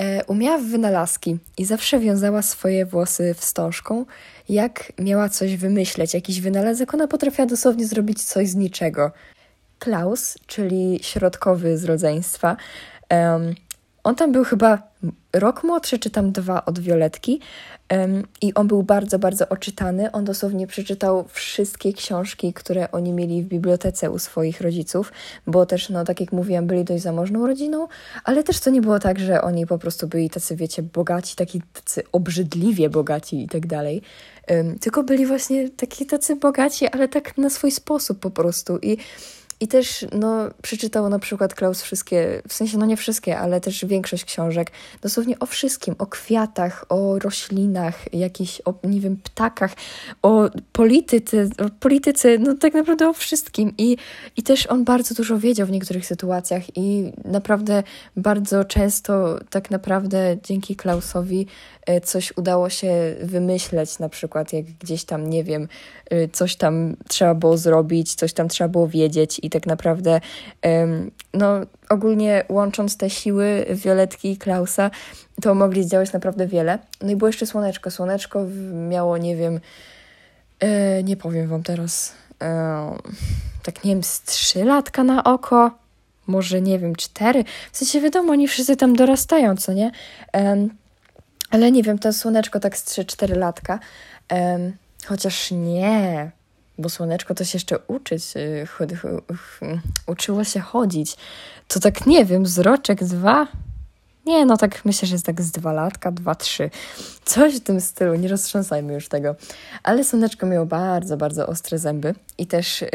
E, 0.01 0.25
umiała 0.25 0.59
wynalazki 0.59 1.39
i 1.59 1.65
zawsze 1.65 2.01
wiązała 2.01 2.43
swoje 2.43 2.87
włosy 2.87 3.35
wstążką. 3.35 4.05
Jak 4.49 4.93
miała 4.99 5.29
coś 5.29 5.57
wymyśleć, 5.57 6.15
jakiś 6.15 6.41
wynalazek, 6.41 6.95
ona 6.95 7.09
potrafiła 7.09 7.47
dosłownie 7.47 7.87
zrobić 7.87 8.25
coś 8.25 8.49
z 8.49 8.55
niczego. 8.55 9.13
Klaus, 9.79 10.39
czyli 10.47 10.99
środkowy 11.03 11.79
z 11.79 11.85
rodzeństwa, 11.85 12.57
um, 13.11 13.55
on 14.05 14.15
tam 14.15 14.33
był 14.33 14.45
chyba 14.45 14.83
rok 15.33 15.65
młodszy, 15.65 15.99
czy 15.99 16.11
tam 16.11 16.33
dwa 16.33 16.65
od 16.65 16.79
Violetki. 16.79 17.41
Um, 17.91 18.23
I 18.43 18.55
on 18.55 18.69
był 18.69 18.83
bardzo, 18.83 19.19
bardzo 19.19 19.49
oczytany. 19.49 20.13
On 20.13 20.25
dosłownie 20.25 20.67
przeczytał 20.67 21.25
wszystkie 21.29 21.93
książki, 21.93 22.53
które 22.53 22.91
oni 22.91 23.13
mieli 23.13 23.43
w 23.43 23.47
bibliotece 23.47 24.11
u 24.11 24.19
swoich 24.19 24.61
rodziców, 24.61 25.13
bo 25.47 25.67
też, 25.67 25.89
no 25.89 26.05
tak 26.05 26.21
jak 26.21 26.33
mówiłam, 26.33 26.67
byli 26.67 26.85
dość 26.85 27.03
zamożną 27.03 27.47
rodziną, 27.47 27.89
ale 28.25 28.43
też 28.43 28.61
to 28.61 28.71
nie 28.71 28.81
było 28.81 28.99
tak, 28.99 29.19
że 29.19 29.43
oni 29.43 29.67
po 29.67 29.79
prostu 29.79 30.09
byli 30.09 30.31
tacy, 30.31 30.57
wiecie, 30.57 30.83
bogaci, 30.83 31.37
taki 31.37 31.63
tacy 31.73 32.03
obrzydliwie 32.13 32.91
bogaci 32.91 33.43
i 33.43 33.49
tak 33.49 33.67
dalej. 33.67 34.03
Tylko 34.81 35.03
byli 35.03 35.27
właśnie 35.27 35.71
taki 35.71 36.07
tacy 36.07 36.37
bogaci, 36.37 36.89
ale 36.89 37.09
tak 37.09 37.39
na 37.39 37.51
swój 37.51 37.71
sposób 37.71 38.19
po 38.19 38.31
prostu. 38.31 38.79
I 38.79 38.97
i 39.61 39.69
też 39.69 40.07
no, 40.13 40.51
przeczytał 40.63 41.09
na 41.09 41.19
przykład 41.19 41.55
Klaus 41.55 41.83
wszystkie, 41.83 42.43
w 42.49 42.53
sensie 42.53 42.79
no 42.79 42.87
nie 42.87 42.97
wszystkie, 42.97 43.39
ale 43.39 43.61
też 43.61 43.85
większość 43.85 44.25
książek, 44.25 44.71
dosłownie 45.03 45.39
o 45.39 45.47
wszystkim, 45.47 45.95
o 45.99 46.07
kwiatach, 46.07 46.85
o 46.89 47.19
roślinach, 47.19 48.15
jakichś, 48.15 48.61
o 48.65 48.75
nie 48.85 49.01
wiem, 49.01 49.17
ptakach, 49.17 49.73
o 50.23 50.51
polityce, 50.73 51.49
o 51.59 51.71
polityce, 51.81 52.39
no 52.39 52.55
tak 52.55 52.75
naprawdę 52.75 53.09
o 53.09 53.13
wszystkim. 53.13 53.73
I, 53.79 53.97
I 54.37 54.43
też 54.43 54.67
on 54.67 54.85
bardzo 54.85 55.15
dużo 55.15 55.39
wiedział 55.39 55.67
w 55.67 55.71
niektórych 55.71 56.07
sytuacjach 56.07 56.77
i 56.77 57.13
naprawdę 57.25 57.83
bardzo 58.17 58.65
często 58.65 59.39
tak 59.51 59.71
naprawdę 59.71 60.37
dzięki 60.43 60.77
Klausowi 60.77 61.47
e, 61.87 62.01
coś 62.01 62.37
udało 62.37 62.71
się 62.71 63.17
wymyśleć, 63.23 63.99
na 63.99 64.09
przykład 64.09 64.53
jak 64.53 64.65
gdzieś 64.65 65.05
tam, 65.05 65.31
nie 65.31 65.45
wiem, 65.45 65.69
e, 66.11 66.29
coś 66.29 66.57
tam 66.57 66.97
trzeba 67.09 67.35
było 67.35 67.57
zrobić, 67.57 68.15
coś 68.15 68.33
tam 68.33 68.49
trzeba 68.49 68.69
było 68.69 68.89
wiedzieć 68.89 69.41
i 69.47 69.51
tak 69.51 69.67
naprawdę 69.67 70.21
no 71.35 71.61
ogólnie 71.89 72.45
łącząc 72.49 72.97
te 72.97 73.11
siły 73.11 73.67
Violetki 73.71 74.31
i 74.31 74.37
Klausa, 74.37 74.91
to 75.43 75.55
mogli 75.55 75.85
zdziałać 75.85 76.13
naprawdę 76.13 76.47
wiele. 76.47 76.79
No 77.01 77.11
i 77.11 77.17
było 77.17 77.29
jeszcze 77.29 77.47
Słoneczko. 77.47 77.91
Słoneczko 77.91 78.45
miało, 78.89 79.19
nie 79.19 79.37
wiem, 79.37 79.61
e, 80.61 81.03
nie 81.03 81.17
powiem 81.17 81.49
wam 81.49 81.63
teraz, 81.63 82.13
e, 82.43 82.99
tak 83.63 83.85
nie 83.85 83.95
wiem, 83.95 84.03
z 84.03 84.23
trzy 84.23 84.65
latka 84.65 85.05
na 85.05 85.25
oko, 85.25 85.71
może 86.27 86.61
nie 86.61 86.79
wiem, 86.79 86.97
cztery. 86.97 87.45
W 87.73 87.77
sensie 87.77 88.01
wiadomo, 88.01 88.33
oni 88.33 88.49
wszyscy 88.49 88.77
tam 88.77 88.97
dorastają, 88.97 89.57
co 89.57 89.73
nie? 89.73 89.91
ale 91.51 91.71
nie 91.73 91.83
wiem, 91.83 91.99
to 91.99 92.13
Słoneczko 92.13 92.61
tak 92.61 92.77
z 92.77 92.85
3-4 92.85 93.37
latka. 93.37 93.79
chociaż 95.07 95.51
nie, 95.51 96.31
bo 96.79 96.89
słoneczko 96.89 97.35
się 97.45 97.57
jeszcze 97.57 97.79
uczyć, 97.79 98.25
y, 98.37 98.67
uczyło 100.07 100.45
się 100.45 100.61
chodzić. 100.61 101.17
To 101.69 101.81
tak 101.81 102.07
nie 102.07 102.25
wiem, 102.25 102.47
z 102.47 102.59
roczek 102.59 103.05
dwa? 103.05 103.47
Nie, 104.27 104.47
no 104.47 104.57
tak 104.57 104.85
myślę, 104.85 105.09
że 105.09 105.15
jest 105.15 105.27
tak 105.27 105.43
z 105.43 105.51
dwa 105.51 105.73
latka, 105.73 106.13
dwa, 106.13 106.35
trzy. 106.35 106.71
Coś 107.25 107.57
w 107.57 107.61
tym 107.61 107.81
stylu, 107.81 108.15
nie 108.15 108.29
roztrząsajmy 108.29 108.95
już 108.95 109.09
tego. 109.09 109.37
Ale 109.83 110.05
słoneczko 110.05 110.47
miało 110.47 110.67
bardzo, 110.67 111.17
bardzo 111.17 111.47
ostre 111.47 111.79
zęby 111.79 112.15
i 112.39 112.47
też... 112.47 112.81
Yy, 112.81 112.89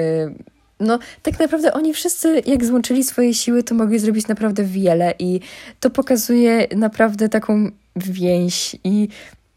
no, 0.80 1.00
tak 1.24 1.40
naprawdę 1.40 1.74
oni 1.74 1.94
wszyscy, 1.94 2.42
jak 2.46 2.66
złączyli 2.66 3.04
swoje 3.04 3.34
siły, 3.34 3.64
to 3.64 3.76
mogli 3.76 4.00
zrobić 4.00 4.28
naprawdę 4.28 4.64
wiele, 4.64 5.14
i 5.20 5.40
to 5.80 5.90
pokazuje 5.90 6.68
naprawdę 6.76 7.30
taką 7.30 7.72
więź. 7.96 8.76
I 8.84 9.08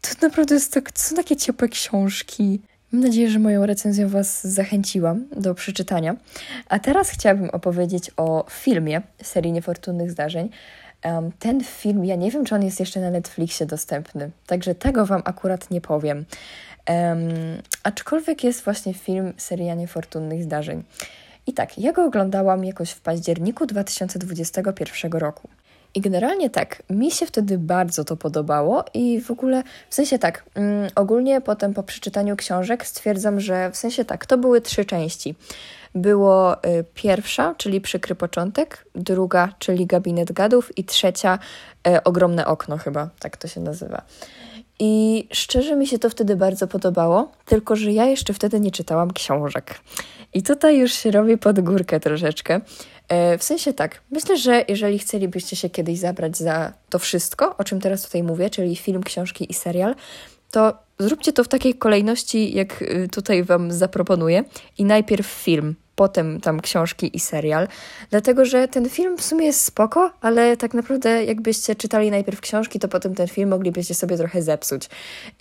to 0.01 0.09
naprawdę 0.27 0.55
jest 0.55 0.73
tak, 0.73 0.89
są 0.95 1.15
takie 1.15 1.35
ciepłe 1.35 1.69
książki. 1.69 2.59
Mam 2.93 3.01
nadzieję, 3.01 3.29
że 3.29 3.39
moją 3.39 3.65
recenzją 3.65 4.09
Was 4.09 4.47
zachęciłam 4.47 5.25
do 5.37 5.55
przeczytania. 5.55 6.15
A 6.69 6.79
teraz 6.79 7.09
chciałabym 7.09 7.49
opowiedzieć 7.49 8.11
o 8.17 8.45
filmie 8.49 9.01
serii 9.23 9.51
Niefortunnych 9.51 10.11
Zdarzeń. 10.11 10.49
Um, 11.05 11.31
ten 11.39 11.63
film, 11.63 12.05
ja 12.05 12.15
nie 12.15 12.31
wiem, 12.31 12.45
czy 12.45 12.55
on 12.55 12.63
jest 12.63 12.79
jeszcze 12.79 13.01
na 13.01 13.09
Netflixie 13.09 13.65
dostępny, 13.65 14.31
także 14.47 14.75
tego 14.75 15.05
Wam 15.05 15.21
akurat 15.25 15.71
nie 15.71 15.81
powiem. 15.81 16.25
Um, 16.89 17.19
aczkolwiek 17.83 18.43
jest 18.43 18.63
właśnie 18.63 18.93
film 18.93 19.33
Seria 19.37 19.75
Niefortunnych 19.75 20.43
Zdarzeń. 20.43 20.83
I 21.47 21.53
tak, 21.53 21.77
ja 21.77 21.93
go 21.93 22.05
oglądałam 22.05 22.65
jakoś 22.65 22.91
w 22.91 23.01
październiku 23.01 23.65
2021 23.65 25.11
roku. 25.11 25.49
I 25.95 26.01
generalnie 26.01 26.49
tak, 26.49 26.83
mi 26.89 27.11
się 27.11 27.25
wtedy 27.25 27.57
bardzo 27.57 28.03
to 28.03 28.17
podobało 28.17 28.85
i 28.93 29.21
w 29.21 29.31
ogóle, 29.31 29.63
w 29.89 29.95
sensie 29.95 30.19
tak, 30.19 30.43
mm, 30.55 30.89
ogólnie 30.95 31.41
potem 31.41 31.73
po 31.73 31.83
przeczytaniu 31.83 32.35
książek 32.35 32.85
stwierdzam, 32.85 33.39
że 33.39 33.71
w 33.71 33.77
sensie 33.77 34.05
tak, 34.05 34.25
to 34.25 34.37
były 34.37 34.61
trzy 34.61 34.85
części. 34.85 35.35
Było 35.95 36.63
y, 36.63 36.85
pierwsza, 36.93 37.55
czyli 37.57 37.81
przykry 37.81 38.15
początek, 38.15 38.85
druga, 38.95 39.53
czyli 39.59 39.85
gabinet 39.85 40.31
gadów 40.31 40.77
i 40.77 40.83
trzecia, 40.83 41.39
y, 41.87 42.03
ogromne 42.03 42.45
okno 42.45 42.77
chyba, 42.77 43.09
tak 43.19 43.37
to 43.37 43.47
się 43.47 43.61
nazywa. 43.61 44.01
I 44.79 45.27
szczerze 45.31 45.75
mi 45.75 45.87
się 45.87 45.99
to 45.99 46.09
wtedy 46.09 46.35
bardzo 46.35 46.67
podobało, 46.67 47.31
tylko 47.45 47.75
że 47.75 47.91
ja 47.91 48.05
jeszcze 48.05 48.33
wtedy 48.33 48.59
nie 48.59 48.71
czytałam 48.71 49.11
książek. 49.11 49.79
I 50.33 50.43
tutaj 50.43 50.77
już 50.77 50.93
się 50.93 51.11
robi 51.11 51.37
pod 51.37 51.59
górkę 51.59 51.99
troszeczkę. 51.99 52.61
E, 53.09 53.37
w 53.37 53.43
sensie 53.43 53.73
tak, 53.73 54.01
myślę, 54.11 54.37
że 54.37 54.65
jeżeli 54.67 54.99
chcielibyście 54.99 55.55
się 55.55 55.69
kiedyś 55.69 55.99
zabrać 55.99 56.37
za 56.37 56.73
to 56.89 56.99
wszystko, 56.99 57.57
o 57.57 57.63
czym 57.63 57.81
teraz 57.81 58.03
tutaj 58.05 58.23
mówię, 58.23 58.49
czyli 58.49 58.75
film, 58.75 59.03
książki 59.03 59.51
i 59.51 59.53
serial, 59.53 59.95
to 60.51 60.73
zróbcie 60.99 61.33
to 61.33 61.43
w 61.43 61.47
takiej 61.47 61.73
kolejności, 61.73 62.53
jak 62.53 62.81
y, 62.81 63.07
tutaj 63.11 63.43
Wam 63.43 63.71
zaproponuję. 63.71 64.43
I 64.77 64.85
najpierw 64.85 65.27
film, 65.27 65.75
potem 65.95 66.41
tam 66.41 66.59
książki 66.59 67.15
i 67.15 67.19
serial, 67.19 67.67
dlatego 68.09 68.45
że 68.45 68.67
ten 68.67 68.89
film 68.89 69.17
w 69.17 69.21
sumie 69.23 69.45
jest 69.45 69.61
spoko, 69.61 70.11
ale 70.21 70.57
tak 70.57 70.73
naprawdę 70.73 71.25
jakbyście 71.25 71.75
czytali 71.75 72.11
najpierw 72.11 72.41
książki, 72.41 72.79
to 72.79 72.87
potem 72.87 73.15
ten 73.15 73.27
film 73.27 73.49
moglibyście 73.49 73.93
sobie 73.93 74.17
trochę 74.17 74.41
zepsuć. 74.41 74.89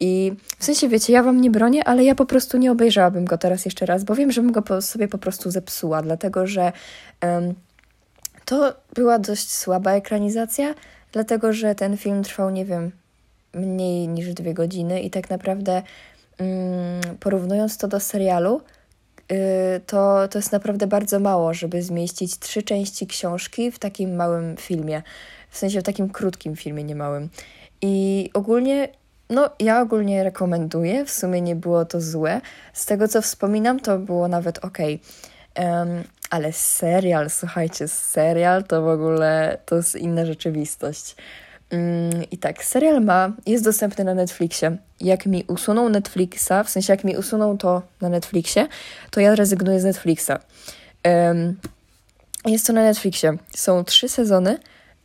I 0.01 0.33
w 0.59 0.65
sensie 0.65 0.89
wiecie, 0.89 1.13
ja 1.13 1.23
wam 1.23 1.41
nie 1.41 1.51
bronię, 1.51 1.85
ale 1.85 2.05
ja 2.05 2.15
po 2.15 2.27
prostu 2.27 2.59
nie 2.59 2.73
obejrzałabym 2.73 3.25
go 3.25 3.39
teraz 3.39 3.65
jeszcze 3.65 3.87
raz, 3.87 4.05
bo 4.05 4.15
wiem, 4.15 4.33
że 4.33 4.43
bym 4.43 4.53
go 4.53 4.83
sobie 4.83 5.09
po 5.09 5.19
prostu 5.19 5.51
zepsuła, 5.51 6.03
dlatego 6.03 6.47
że 6.47 6.73
um, 7.23 7.55
to 8.45 8.75
była 8.95 9.19
dość 9.19 9.53
słaba 9.53 9.93
ekranizacja, 9.93 10.75
dlatego 11.13 11.53
że 11.53 11.75
ten 11.75 11.97
film 11.97 12.23
trwał, 12.23 12.51
nie 12.51 12.65
wiem, 12.65 12.91
mniej 13.55 14.09
niż 14.09 14.35
dwie 14.35 14.55
godziny 14.55 15.01
i 15.01 15.11
tak 15.11 15.31
naprawdę 15.31 15.83
um, 16.41 17.17
porównując 17.21 17.79
to 17.79 17.89
do 17.89 18.01
serialu, 18.01 18.61
to, 19.87 20.29
to 20.29 20.39
jest 20.39 20.53
naprawdę 20.53 20.87
bardzo 20.87 21.21
mało, 21.21 21.55
żeby 21.55 21.83
zmieścić 21.83 22.39
trzy 22.39 22.63
części 22.63 23.07
książki 23.07 23.73
w 23.73 23.79
takim 23.79 24.17
małym 24.17 24.57
filmie. 24.57 25.03
W 25.51 25.59
sensie 25.59 25.81
w 25.81 25.83
takim 25.83 26.11
krótkim 26.11 26.57
filmie, 26.57 26.85
nie 26.85 26.95
małym. 26.95 27.29
I 27.83 28.31
ogólnie, 28.35 28.89
no 29.31 29.51
ja 29.61 29.81
ogólnie 29.81 30.25
rekomenduję, 30.25 31.05
w 31.05 31.11
sumie 31.11 31.41
nie 31.41 31.57
było 31.57 31.85
to 31.85 32.01
złe. 32.01 32.41
Z 32.73 32.87
tego 32.87 33.09
co 33.09 33.23
wspominam, 33.23 33.81
to 33.81 33.99
było 33.99 34.29
nawet 34.29 34.65
ok. 34.65 34.79
Um, 35.59 36.05
ale 36.31 36.53
serial, 36.53 37.31
słuchajcie, 37.31 37.89
serial 37.89 38.65
to 38.65 38.83
w 38.83 38.89
ogóle 38.89 39.59
to 39.67 39.77
jest 39.77 39.97
inna 39.97 40.27
rzeczywistość. 40.27 41.17
Um, 41.73 42.25
I 42.31 42.39
tak, 42.39 42.65
serial 42.65 43.01
ma, 43.01 43.33
jest 43.47 43.65
dostępny 43.65 44.05
na 44.05 44.15
Netflixie. 44.15 44.77
Jak 45.01 45.27
mi 45.27 45.45
usuną 45.49 45.89
Netflixa, 45.89 46.65
w 46.65 46.71
sensie 46.71 46.93
jak 46.93 47.05
mi 47.05 47.17
usuną 47.17 47.59
to 47.59 47.83
na 48.01 48.09
Netflixie, 48.09 48.69
to 49.11 49.21
ja 49.21 49.35
rezygnuję 49.35 49.81
z 49.81 49.85
Netflixa. 49.85 50.31
Um, 51.05 51.57
jest 52.47 52.67
to 52.67 52.73
na 52.73 52.83
Netflixie. 52.83 53.37
Są 53.57 53.85
trzy 53.85 54.09
sezony 54.09 54.59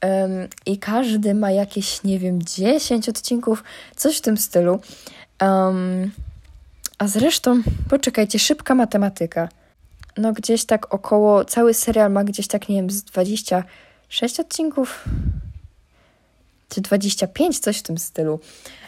um, 0.03 0.47
i 0.65 0.77
każdy 0.77 1.33
ma 1.33 1.51
jakieś, 1.51 2.03
nie 2.03 2.19
wiem, 2.19 2.41
10 2.41 3.09
odcinków, 3.09 3.63
coś 3.95 4.17
w 4.17 4.21
tym 4.21 4.37
stylu. 4.37 4.79
Um, 5.41 6.11
a 6.97 7.07
zresztą, 7.07 7.61
poczekajcie, 7.89 8.39
szybka 8.39 8.75
matematyka 8.75 9.49
no 10.17 10.33
gdzieś 10.33 10.65
tak 10.65 10.93
około, 10.93 11.45
cały 11.45 11.73
serial 11.73 12.11
ma 12.11 12.23
gdzieś 12.23 12.47
tak, 12.47 12.69
nie 12.69 12.75
wiem, 12.75 12.89
z 12.89 13.03
26 13.03 14.39
odcinków, 14.39 15.05
czy 16.69 16.81
25, 16.81 17.59
coś 17.59 17.79
w 17.79 17.83
tym 17.83 17.97
stylu. 17.97 18.39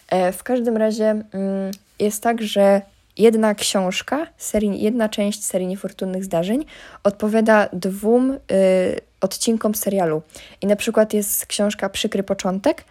E, 0.09 0.31
w 0.31 0.43
każdym 0.43 0.77
razie 0.77 1.09
mm, 1.09 1.71
jest 1.99 2.23
tak, 2.23 2.41
że 2.41 2.81
jedna 3.17 3.55
książka, 3.55 4.27
serii, 4.37 4.81
jedna 4.81 5.09
część 5.09 5.45
serii 5.45 5.67
Niefortunnych 5.67 6.23
Zdarzeń 6.23 6.65
odpowiada 7.03 7.69
dwóm 7.73 8.31
y, 8.31 8.37
odcinkom 9.21 9.75
serialu. 9.75 10.21
I 10.61 10.67
na 10.67 10.75
przykład 10.75 11.13
jest 11.13 11.45
książka 11.45 11.89
Przykry 11.89 12.23
Początek 12.23 12.83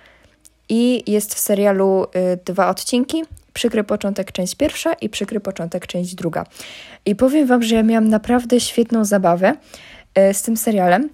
i 0.68 1.12
jest 1.12 1.34
w 1.34 1.38
serialu 1.38 2.04
y, 2.04 2.38
dwa 2.44 2.68
odcinki, 2.68 3.24
Przykry 3.52 3.84
początek, 3.84 4.32
część 4.32 4.54
pierwsza 4.54 4.92
i 4.92 5.08
przykry 5.08 5.40
początek, 5.40 5.86
część 5.86 6.14
druga. 6.14 6.44
I 7.06 7.16
powiem 7.16 7.46
Wam, 7.46 7.62
że 7.62 7.74
ja 7.74 7.82
miałam 7.82 8.08
naprawdę 8.08 8.60
świetną 8.60 9.04
zabawę 9.04 9.54
e, 10.14 10.34
z 10.34 10.42
tym 10.42 10.56
serialem. 10.56 11.08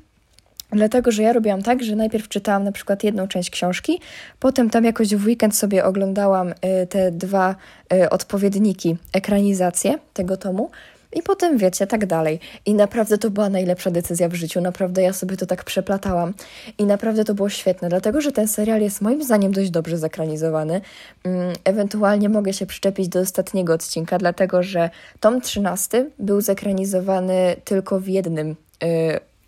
Dlatego, 0.75 1.13
że 1.13 1.23
ja 1.23 1.33
robiłam 1.33 1.63
tak, 1.63 1.83
że 1.83 1.97
najpierw 1.97 2.29
czytałam 2.29 2.65
na 2.65 2.73
przykład 2.73 3.05
jedną 3.05 3.29
część 3.29 3.51
książki, 3.51 4.01
potem 4.41 4.71
tam 4.71 4.85
jakoś 4.85 5.15
w 5.15 5.27
weekend 5.27 5.57
sobie 5.57 5.85
oglądałam 5.85 6.55
e, 6.61 6.87
te 6.87 7.13
dwa 7.13 7.55
e, 7.93 8.11
odpowiedniki, 8.11 8.97
ekranizację 9.13 9.99
tego 10.15 10.37
tomu, 10.37 10.71
i 11.15 11.23
potem 11.23 11.59
wiecie, 11.59 11.87
tak 11.87 12.07
dalej. 12.07 12.41
I 12.67 12.75
naprawdę 12.75 13.19
to 13.19 13.31
była 13.31 13.49
najlepsza 13.49 13.91
decyzja 13.91 14.29
w 14.29 14.35
życiu. 14.35 14.61
Naprawdę 14.61 15.03
ja 15.03 15.13
sobie 15.13 15.37
to 15.37 15.47
tak 15.47 15.65
przeplatałam. 15.65 16.35
I 16.79 16.85
naprawdę 16.85 17.25
to 17.25 17.35
było 17.35 17.49
świetne, 17.49 17.89
dlatego 17.89 18.21
że 18.21 18.33
ten 18.33 18.49
serial 18.49 18.81
jest 18.81 19.01
moim 19.01 19.25
zdaniem 19.25 19.53
dość 19.53 19.71
dobrze 19.71 19.99
zakranizowany. 19.99 20.81
Mm, 21.25 21.53
ewentualnie 21.65 22.29
mogę 22.29 22.53
się 22.53 22.67
przyczepić 22.67 23.09
do 23.09 23.21
ostatniego 23.21 23.73
odcinka, 23.73 24.19
dlatego 24.19 24.63
że 24.63 24.91
tom 25.21 25.41
13 25.41 26.11
był 26.19 26.41
zakranizowany 26.41 27.57
tylko 27.65 28.01
w 28.01 28.09
jednym 28.09 28.57
yy, 28.83 28.89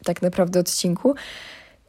tak 0.07 0.23
naprawdę 0.23 0.61
odcinku. 0.61 1.15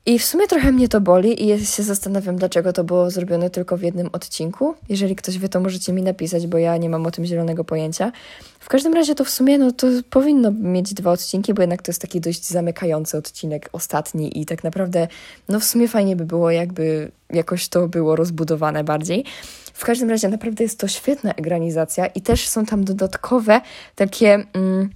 I 0.07 0.19
w 0.19 0.25
sumie 0.25 0.47
trochę 0.47 0.71
mnie 0.71 0.87
to 0.87 1.01
boli 1.01 1.51
i 1.51 1.65
się 1.65 1.83
zastanawiam, 1.83 2.35
dlaczego 2.35 2.73
to 2.73 2.83
było 2.83 3.11
zrobione 3.11 3.49
tylko 3.49 3.77
w 3.77 3.81
jednym 3.81 4.09
odcinku. 4.13 4.75
Jeżeli 4.89 5.15
ktoś 5.15 5.37
wie, 5.37 5.49
to 5.49 5.59
możecie 5.59 5.93
mi 5.93 6.01
napisać, 6.01 6.47
bo 6.47 6.57
ja 6.57 6.77
nie 6.77 6.89
mam 6.89 7.05
o 7.05 7.11
tym 7.11 7.25
zielonego 7.25 7.63
pojęcia. 7.63 8.11
W 8.59 8.69
każdym 8.69 8.93
razie 8.93 9.15
to 9.15 9.25
w 9.25 9.29
sumie 9.29 9.57
no, 9.57 9.71
to 9.71 9.87
powinno 10.09 10.51
mieć 10.51 10.93
dwa 10.93 11.11
odcinki, 11.11 11.53
bo 11.53 11.61
jednak 11.61 11.81
to 11.81 11.91
jest 11.91 12.01
taki 12.01 12.21
dość 12.21 12.47
zamykający 12.47 13.17
odcinek, 13.17 13.69
ostatni 13.71 14.41
i 14.41 14.45
tak 14.45 14.63
naprawdę 14.63 15.07
no 15.49 15.59
w 15.59 15.63
sumie 15.63 15.87
fajnie 15.87 16.15
by 16.15 16.25
było, 16.25 16.51
jakby 16.51 17.11
jakoś 17.29 17.67
to 17.67 17.87
było 17.87 18.15
rozbudowane 18.15 18.83
bardziej. 18.83 19.25
W 19.73 19.85
każdym 19.85 20.09
razie 20.09 20.27
naprawdę 20.27 20.63
jest 20.63 20.79
to 20.79 20.87
świetna 20.87 21.33
egranizacja 21.33 22.05
i 22.07 22.21
też 22.21 22.47
są 22.47 22.65
tam 22.65 22.83
dodatkowe 22.83 23.61
takie... 23.95 24.43
Mm, 24.53 24.89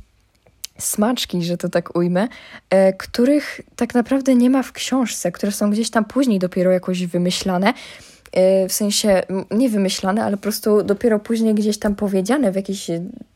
smaczki, 0.82 1.44
że 1.44 1.58
to 1.58 1.70
tak 1.70 1.96
ujmę, 1.96 2.28
e, 2.70 2.94
których 2.94 3.62
tak 3.76 3.94
naprawdę 3.94 4.36
nie 4.36 4.50
ma 4.50 4.64
w 4.64 4.72
książce, 4.72 5.32
które 5.32 5.52
są 5.52 5.72
gdzieś 5.72 5.90
tam 5.90 6.06
później 6.06 6.40
dopiero 6.40 6.72
jakoś 6.72 7.06
wymyślane. 7.06 7.74
E, 8.32 8.68
w 8.70 8.74
sensie 8.74 9.24
nie 9.52 9.70
wymyślane, 9.70 10.24
ale 10.24 10.38
po 10.38 10.44
prostu 10.44 10.84
dopiero 10.84 11.20
później 11.20 11.56
gdzieś 11.56 11.80
tam 11.80 11.96
powiedziane 11.96 12.52
w 12.52 12.56
jakichś 12.56 12.88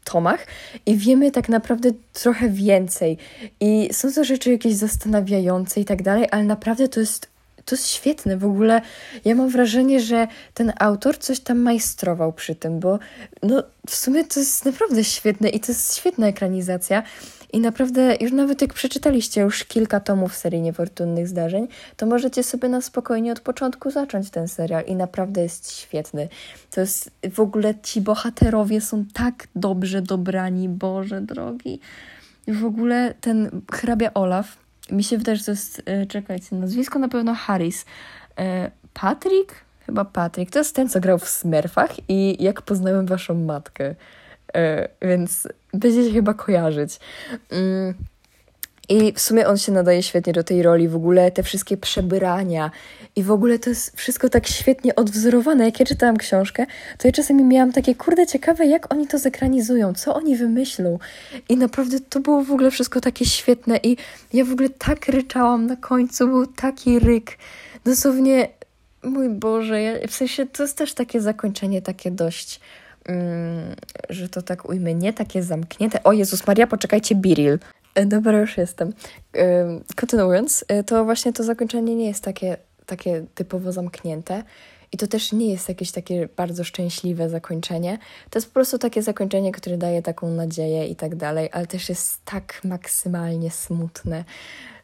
tomach 0.03 0.47
i 0.85 0.97
wiemy 0.97 1.31
tak 1.31 1.49
naprawdę 1.49 1.91
trochę 2.13 2.49
więcej. 2.49 3.17
I 3.59 3.89
są 3.91 4.13
to 4.13 4.23
rzeczy 4.23 4.51
jakieś 4.51 4.73
zastanawiające 4.73 5.81
i 5.81 5.85
tak 5.85 6.03
dalej, 6.03 6.27
ale 6.31 6.43
naprawdę 6.43 6.87
to 6.87 6.99
jest 6.99 7.34
to 7.65 7.75
jest 7.75 7.87
świetne. 7.87 8.37
W 8.37 8.45
ogóle 8.45 8.81
ja 9.25 9.35
mam 9.35 9.49
wrażenie, 9.49 9.99
że 9.99 10.27
ten 10.53 10.73
autor 10.79 11.17
coś 11.17 11.39
tam 11.39 11.59
majstrował 11.59 12.33
przy 12.33 12.55
tym, 12.55 12.79
bo 12.79 12.99
no, 13.43 13.63
w 13.89 13.95
sumie 13.95 14.23
to 14.23 14.39
jest 14.39 14.65
naprawdę 14.65 15.03
świetne 15.03 15.49
i 15.49 15.59
to 15.59 15.71
jest 15.71 15.95
świetna 15.95 16.27
ekranizacja. 16.27 17.03
I 17.53 17.59
naprawdę, 17.59 18.15
już 18.19 18.31
nawet 18.31 18.61
jak 18.61 18.73
przeczytaliście 18.73 19.41
już 19.41 19.63
kilka 19.63 19.99
tomów 19.99 20.35
serii 20.35 20.61
Niefortunnych 20.61 21.27
Zdarzeń, 21.27 21.67
to 21.97 22.05
możecie 22.05 22.43
sobie 22.43 22.69
na 22.69 22.81
spokojnie 22.81 23.31
od 23.31 23.39
początku 23.39 23.91
zacząć 23.91 24.29
ten 24.29 24.47
serial 24.47 24.83
i 24.85 24.95
naprawdę 24.95 25.41
jest 25.41 25.71
świetny. 25.71 26.29
To 26.71 26.81
jest, 26.81 27.11
w 27.31 27.39
ogóle 27.39 27.73
ci 27.83 28.01
bohaterowie 28.01 28.81
są 28.81 29.05
tak 29.13 29.47
dobrze 29.55 30.01
dobrani, 30.01 30.69
Boże 30.69 31.21
drogi. 31.21 31.79
W 32.47 32.65
ogóle 32.65 33.13
ten 33.21 33.61
hrabia 33.71 34.13
Olaf, 34.13 34.64
mi 34.91 35.03
się 35.03 35.17
wydaje, 35.17 35.35
że 35.35 35.45
to 35.45 35.51
jest, 35.51 35.81
e, 35.85 36.05
czekajcie, 36.05 36.55
nazwisko 36.55 36.99
na 36.99 37.09
pewno 37.09 37.33
Harris. 37.33 37.85
E, 38.37 38.71
Patrick? 38.93 39.55
Chyba 39.85 40.05
Patrick. 40.05 40.51
To 40.51 40.59
jest 40.59 40.75
ten, 40.75 40.89
co 40.89 40.99
grał 40.99 41.19
w 41.19 41.29
Smurfach 41.29 42.09
i 42.09 42.43
jak 42.43 42.61
poznałem 42.61 43.05
waszą 43.05 43.35
matkę. 43.35 43.95
E, 44.55 44.87
więc 45.01 45.47
będziecie 45.73 46.11
chyba 46.11 46.33
kojarzyć. 46.33 46.99
I 48.89 49.13
w 49.13 49.19
sumie 49.19 49.47
on 49.47 49.57
się 49.57 49.71
nadaje 49.71 50.03
świetnie 50.03 50.33
do 50.33 50.43
tej 50.43 50.63
roli, 50.63 50.87
w 50.87 50.95
ogóle 50.95 51.31
te 51.31 51.43
wszystkie 51.43 51.77
przebrania 51.77 52.71
i 53.15 53.23
w 53.23 53.31
ogóle 53.31 53.59
to 53.59 53.69
jest 53.69 53.97
wszystko 53.97 54.29
tak 54.29 54.47
świetnie 54.47 54.95
odwzorowane. 54.95 55.65
Jak 55.65 55.79
ja 55.79 55.85
czytałam 55.85 56.17
książkę, 56.17 56.65
to 56.97 57.07
ja 57.07 57.11
czasami 57.11 57.43
miałam 57.43 57.71
takie, 57.71 57.95
kurde, 57.95 58.27
ciekawe, 58.27 58.65
jak 58.65 58.93
oni 58.93 59.07
to 59.07 59.19
zekranizują, 59.19 59.93
co 59.93 60.15
oni 60.15 60.35
wymyślą. 60.35 60.99
I 61.49 61.57
naprawdę 61.57 61.99
to 61.99 62.19
było 62.19 62.43
w 62.43 62.51
ogóle 62.51 62.71
wszystko 62.71 63.01
takie 63.01 63.25
świetne 63.25 63.79
i 63.83 63.97
ja 64.33 64.45
w 64.45 64.51
ogóle 64.51 64.69
tak 64.69 65.07
ryczałam 65.07 65.65
na 65.65 65.75
końcu, 65.75 66.27
był 66.27 66.47
taki 66.47 66.99
ryk. 66.99 67.37
Dosłownie, 67.85 68.47
mój 69.03 69.29
Boże, 69.29 69.81
ja, 69.81 70.07
w 70.07 70.13
sensie 70.13 70.45
to 70.45 70.63
jest 70.63 70.77
też 70.77 70.93
takie 70.93 71.21
zakończenie, 71.21 71.81
takie 71.81 72.11
dość 72.11 72.59
Mm, 73.09 73.75
że 74.09 74.29
to 74.29 74.41
tak 74.41 74.69
ujmę, 74.69 74.93
nie 74.93 75.13
takie 75.13 75.43
zamknięte. 75.43 76.03
O 76.03 76.13
Jezus 76.13 76.47
Maria, 76.47 76.67
poczekajcie, 76.67 77.15
Biril. 77.15 77.59
Dobra, 78.05 78.39
już 78.39 78.57
jestem. 78.57 78.93
Kontynuując, 79.95 80.65
e, 80.67 80.83
to 80.83 81.05
właśnie 81.05 81.33
to 81.33 81.43
zakończenie 81.43 81.95
nie 81.95 82.07
jest 82.07 82.23
takie, 82.23 82.57
takie 82.85 83.25
typowo 83.35 83.71
zamknięte. 83.71 84.43
I 84.91 84.97
to 84.97 85.07
też 85.07 85.31
nie 85.31 85.51
jest 85.51 85.69
jakieś 85.69 85.91
takie 85.91 86.29
bardzo 86.37 86.63
szczęśliwe 86.63 87.29
zakończenie. 87.29 87.97
To 88.29 88.39
jest 88.39 88.47
po 88.47 88.53
prostu 88.53 88.77
takie 88.77 89.01
zakończenie, 89.01 89.51
które 89.51 89.77
daje 89.77 90.01
taką 90.01 90.29
nadzieję 90.29 90.87
i 90.87 90.95
tak 90.95 91.15
dalej, 91.15 91.49
ale 91.51 91.67
też 91.67 91.89
jest 91.89 92.25
tak 92.25 92.61
maksymalnie 92.63 93.51
smutne, 93.51 94.23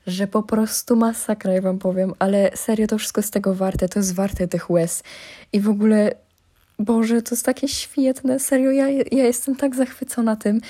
że 0.07 0.27
po 0.27 0.43
prostu 0.43 0.95
masakra, 0.95 1.53
ja 1.53 1.61
wam 1.61 1.79
powiem, 1.79 2.13
ale 2.19 2.51
serio 2.55 2.87
to 2.87 2.97
wszystko 2.97 3.21
jest 3.21 3.33
tego 3.33 3.55
warte, 3.55 3.89
to 3.89 3.99
jest 3.99 4.13
warte 4.13 4.47
tych 4.47 4.69
łez. 4.69 5.03
I 5.53 5.59
w 5.59 5.69
ogóle 5.69 6.11
Boże, 6.79 7.21
to 7.21 7.35
jest 7.35 7.45
takie 7.45 7.67
świetne, 7.67 8.39
serio, 8.39 8.71
ja, 8.71 8.89
ja 8.89 9.23
jestem 9.23 9.55
tak 9.55 9.75
zachwycona 9.75 10.35
tym 10.35 10.61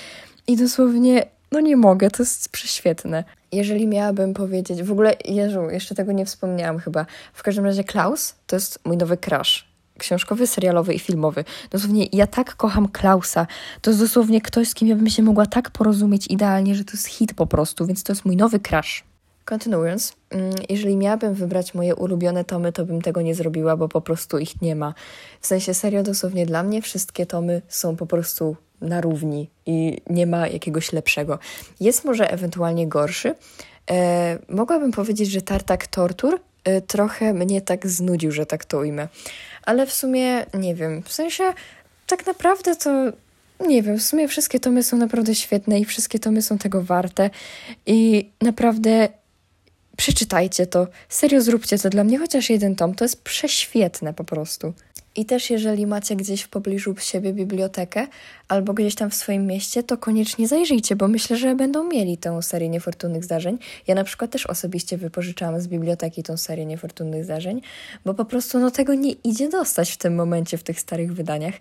i 0.46 0.56
dosłownie, 0.56 1.26
no 1.52 1.60
nie 1.60 1.76
mogę, 1.76 2.10
to 2.10 2.22
jest 2.22 2.48
prześwietne. 2.48 3.24
Jeżeli 3.52 3.86
miałabym 3.86 4.34
powiedzieć, 4.34 4.82
w 4.82 4.92
ogóle, 4.92 5.14
Jezu, 5.24 5.70
jeszcze 5.70 5.94
tego 5.94 6.12
nie 6.12 6.26
wspomniałam 6.26 6.78
chyba, 6.78 7.06
w 7.32 7.42
każdym 7.42 7.64
razie 7.64 7.84
Klaus 7.84 8.34
to 8.46 8.56
jest 8.56 8.78
mój 8.84 8.96
nowy 8.96 9.16
crush 9.16 9.72
książkowy, 9.98 10.46
serialowy 10.46 10.94
i 10.94 10.98
filmowy. 10.98 11.44
Dosłownie 11.70 12.06
ja 12.12 12.26
tak 12.26 12.56
kocham 12.56 12.88
Klausa. 12.88 13.46
To 13.80 13.90
jest 13.90 14.00
dosłownie 14.00 14.40
ktoś, 14.40 14.68
z 14.68 14.74
kim 14.74 14.88
ja 14.88 14.96
bym 14.96 15.10
się 15.10 15.22
mogła 15.22 15.46
tak 15.46 15.70
porozumieć 15.70 16.26
idealnie, 16.26 16.74
że 16.74 16.84
to 16.84 16.92
jest 16.92 17.06
hit 17.06 17.34
po 17.34 17.46
prostu, 17.46 17.86
więc 17.86 18.02
to 18.02 18.12
jest 18.12 18.24
mój 18.24 18.36
nowy 18.36 18.60
crush. 18.60 19.04
Kontynuując, 19.44 20.12
mm, 20.30 20.50
jeżeli 20.68 20.96
miałabym 20.96 21.34
wybrać 21.34 21.74
moje 21.74 21.94
ulubione 21.94 22.44
tomy, 22.44 22.72
to 22.72 22.84
bym 22.84 23.02
tego 23.02 23.22
nie 23.22 23.34
zrobiła, 23.34 23.76
bo 23.76 23.88
po 23.88 24.00
prostu 24.00 24.38
ich 24.38 24.62
nie 24.62 24.76
ma. 24.76 24.94
W 25.40 25.46
sensie 25.46 25.74
serio, 25.74 26.02
dosłownie 26.02 26.46
dla 26.46 26.62
mnie 26.62 26.82
wszystkie 26.82 27.26
tomy 27.26 27.62
są 27.68 27.96
po 27.96 28.06
prostu 28.06 28.56
na 28.82 29.00
równi 29.00 29.50
i 29.66 30.00
nie 30.10 30.26
ma 30.26 30.48
jakiegoś 30.48 30.92
lepszego. 30.92 31.38
Jest 31.80 32.04
może 32.04 32.30
ewentualnie 32.30 32.88
gorszy. 32.88 33.34
E, 33.90 34.38
mogłabym 34.48 34.92
powiedzieć, 34.92 35.30
że 35.30 35.42
Tartak 35.42 35.86
Tortur 35.86 36.40
e, 36.64 36.80
trochę 36.80 37.34
mnie 37.34 37.60
tak 37.60 37.86
znudził, 37.86 38.32
że 38.32 38.46
tak 38.46 38.64
to 38.64 38.78
ujmę. 38.78 39.08
Ale 39.62 39.86
w 39.86 39.92
sumie 39.92 40.46
nie 40.54 40.74
wiem. 40.74 41.02
W 41.02 41.12
sensie 41.12 41.44
tak 42.06 42.26
naprawdę 42.26 42.76
to 42.76 42.90
nie 43.66 43.82
wiem, 43.82 43.98
w 43.98 44.02
sumie 44.02 44.28
wszystkie 44.28 44.60
tomy 44.60 44.82
są 44.82 44.96
naprawdę 44.96 45.34
świetne 45.34 45.80
i 45.80 45.84
wszystkie 45.84 46.18
tomy 46.18 46.42
są 46.42 46.58
tego 46.58 46.82
warte. 46.82 47.30
I 47.86 48.30
naprawdę 48.40 49.08
przeczytajcie 49.96 50.66
to. 50.66 50.86
Serio 51.08 51.40
zróbcie 51.40 51.78
to 51.78 51.90
dla 51.90 52.04
mnie, 52.04 52.18
chociaż 52.18 52.50
jeden 52.50 52.76
tom. 52.76 52.94
To 52.94 53.04
jest 53.04 53.22
prześwietne 53.22 54.14
po 54.14 54.24
prostu. 54.24 54.72
I 55.16 55.24
też 55.26 55.50
jeżeli 55.50 55.86
macie 55.86 56.16
gdzieś 56.16 56.42
w 56.42 56.48
pobliżu 56.48 56.94
siebie 56.98 57.32
bibliotekę 57.32 58.06
albo 58.48 58.74
gdzieś 58.74 58.94
tam 58.94 59.10
w 59.10 59.14
swoim 59.14 59.46
mieście, 59.46 59.82
to 59.82 59.96
koniecznie 59.96 60.48
zajrzyjcie, 60.48 60.96
bo 60.96 61.08
myślę, 61.08 61.36
że 61.36 61.54
będą 61.54 61.84
mieli 61.84 62.18
tę 62.18 62.42
serię 62.42 62.68
niefortunnych 62.68 63.24
zdarzeń. 63.24 63.58
Ja 63.86 63.94
na 63.94 64.04
przykład 64.04 64.30
też 64.30 64.46
osobiście 64.46 64.98
wypożyczałam 64.98 65.60
z 65.60 65.68
biblioteki 65.68 66.22
tą 66.22 66.36
serię 66.36 66.66
niefortunnych 66.66 67.24
zdarzeń, 67.24 67.60
bo 68.04 68.14
po 68.14 68.24
prostu 68.24 68.58
no 68.58 68.70
tego 68.70 68.94
nie 68.94 69.12
idzie 69.12 69.48
dostać 69.48 69.90
w 69.90 69.96
tym 69.96 70.14
momencie 70.14 70.58
w 70.58 70.62
tych 70.62 70.80
starych 70.80 71.14
wydaniach. 71.14 71.54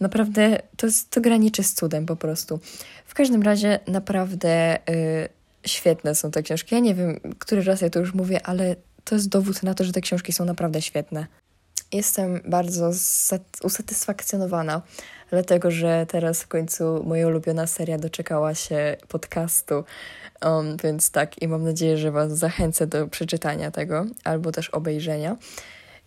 Naprawdę 0.00 0.58
to, 0.76 0.86
to 1.10 1.20
graniczy 1.20 1.62
z 1.62 1.74
cudem 1.74 2.06
po 2.06 2.16
prostu. 2.16 2.60
W 3.06 3.14
każdym 3.14 3.42
razie 3.42 3.80
naprawdę 3.86 4.78
yy, 4.88 5.28
świetne 5.66 6.14
są 6.14 6.30
te 6.30 6.42
książki. 6.42 6.74
Ja 6.74 6.80
nie 6.80 6.94
wiem, 6.94 7.20
który 7.38 7.62
raz 7.62 7.80
ja 7.80 7.90
to 7.90 8.00
już 8.00 8.14
mówię, 8.14 8.46
ale 8.46 8.76
to 9.04 9.14
jest 9.14 9.28
dowód 9.28 9.62
na 9.62 9.74
to, 9.74 9.84
że 9.84 9.92
te 9.92 10.00
książki 10.00 10.32
są 10.32 10.44
naprawdę 10.44 10.82
świetne. 10.82 11.26
Jestem 11.92 12.40
bardzo 12.44 12.90
usatysfakcjonowana, 13.62 14.82
dlatego 15.30 15.70
że 15.70 16.06
teraz 16.08 16.42
w 16.42 16.48
końcu 16.48 17.04
moja 17.04 17.26
ulubiona 17.26 17.66
seria 17.66 17.98
doczekała 17.98 18.54
się 18.54 18.96
podcastu. 19.08 19.84
Um, 20.44 20.76
więc 20.84 21.10
tak, 21.10 21.42
i 21.42 21.48
mam 21.48 21.64
nadzieję, 21.64 21.98
że 21.98 22.10
Was 22.10 22.32
zachęcę 22.32 22.86
do 22.86 23.08
przeczytania 23.08 23.70
tego 23.70 24.06
albo 24.24 24.52
też 24.52 24.68
obejrzenia. 24.68 25.36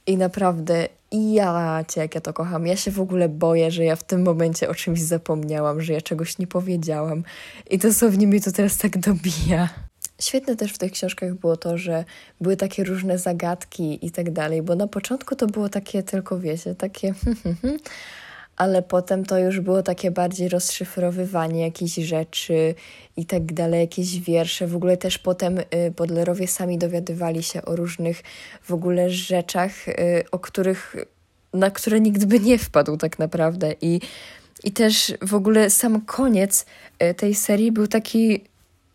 I 0.07 0.17
naprawdę, 0.17 0.87
ja 1.11 1.85
cię, 1.87 2.01
jak 2.01 2.15
ja 2.15 2.21
to 2.21 2.33
kocham. 2.33 2.67
Ja 2.67 2.75
się 2.75 2.91
w 2.91 2.99
ogóle 2.99 3.29
boję, 3.29 3.71
że 3.71 3.83
ja 3.83 3.95
w 3.95 4.03
tym 4.03 4.23
momencie 4.23 4.69
o 4.69 4.75
czymś 4.75 5.01
zapomniałam, 5.01 5.81
że 5.81 5.93
ja 5.93 6.01
czegoś 6.01 6.37
nie 6.37 6.47
powiedziałam. 6.47 7.23
I 7.69 7.77
dosłownie 7.77 8.27
mi 8.27 8.41
to 8.41 8.51
teraz 8.51 8.77
tak 8.77 8.97
dobija. 8.97 9.90
Świetne 10.21 10.55
też 10.55 10.73
w 10.73 10.77
tych 10.77 10.91
książkach 10.91 11.33
było 11.33 11.57
to, 11.57 11.77
że 11.77 12.05
były 12.41 12.57
takie 12.57 12.83
różne 12.83 13.17
zagadki 13.17 14.05
i 14.05 14.11
tak 14.11 14.31
dalej, 14.31 14.61
bo 14.61 14.75
na 14.75 14.87
początku 14.87 15.35
to 15.35 15.47
było 15.47 15.69
takie 15.69 16.03
tylko, 16.03 16.39
wiecie, 16.39 16.75
takie 16.75 17.13
ale 18.61 18.81
potem 18.81 19.25
to 19.25 19.39
już 19.39 19.59
było 19.59 19.83
takie 19.83 20.11
bardziej 20.11 20.49
rozszyfrowywanie 20.49 21.61
jakichś 21.61 21.95
rzeczy 21.95 22.75
i 23.17 23.25
tak 23.25 23.53
dalej, 23.53 23.79
jakieś 23.79 24.19
wiersze. 24.19 24.67
W 24.67 24.75
ogóle 24.75 24.97
też 24.97 25.17
potem 25.17 25.57
y, 25.57 25.63
Bodlerowie 25.97 26.47
sami 26.47 26.77
dowiadywali 26.77 27.43
się 27.43 27.61
o 27.65 27.75
różnych 27.75 28.23
w 28.63 28.73
ogóle 28.73 29.09
rzeczach, 29.09 29.87
y, 29.87 30.23
o 30.31 30.39
których, 30.39 30.95
na 31.53 31.71
które 31.71 31.99
nikt 31.99 32.25
by 32.25 32.39
nie 32.39 32.57
wpadł 32.57 32.97
tak 32.97 33.19
naprawdę 33.19 33.75
i 33.81 33.99
i 34.63 34.71
też 34.71 35.13
w 35.21 35.35
ogóle 35.35 35.69
sam 35.69 36.01
koniec 36.01 36.65
y, 37.03 37.13
tej 37.13 37.35
serii 37.35 37.71
był 37.71 37.87
taki 37.87 38.41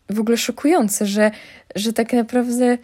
w 0.09 0.19
ogóle 0.19 0.37
szokujące, 0.37 1.05
że, 1.05 1.31
że 1.75 1.93
tak 1.93 2.13
naprawdę 2.13 2.77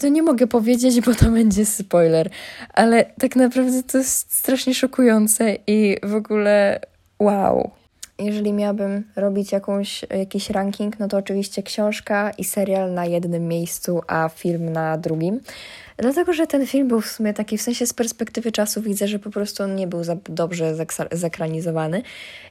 to 0.00 0.08
nie 0.08 0.22
mogę 0.22 0.46
powiedzieć, 0.46 1.00
bo 1.00 1.14
to 1.14 1.30
będzie 1.30 1.66
spoiler, 1.66 2.30
ale 2.74 3.04
tak 3.20 3.36
naprawdę 3.36 3.82
to 3.82 3.98
jest 3.98 4.32
strasznie 4.32 4.74
szokujące 4.74 5.56
i 5.66 5.96
w 6.02 6.14
ogóle 6.14 6.80
wow. 7.18 7.70
Jeżeli 8.18 8.52
miałabym 8.52 9.04
robić 9.16 9.52
jakąś, 9.52 10.04
jakiś 10.18 10.50
ranking, 10.50 10.98
no 10.98 11.08
to 11.08 11.16
oczywiście 11.16 11.62
książka 11.62 12.30
i 12.38 12.44
serial 12.44 12.94
na 12.94 13.06
jednym 13.06 13.48
miejscu, 13.48 14.02
a 14.06 14.28
film 14.28 14.72
na 14.72 14.98
drugim. 14.98 15.40
Dlatego, 15.96 16.32
że 16.32 16.46
ten 16.46 16.66
film 16.66 16.88
był 16.88 17.00
w 17.00 17.06
sumie 17.06 17.34
taki, 17.34 17.58
w 17.58 17.62
sensie 17.62 17.86
z 17.86 17.92
perspektywy 17.92 18.52
czasu 18.52 18.82
widzę, 18.82 19.08
że 19.08 19.18
po 19.18 19.30
prostu 19.30 19.62
on 19.62 19.76
nie 19.76 19.86
był 19.86 20.04
za 20.04 20.16
dobrze 20.24 20.74
zekranizowany 21.12 22.02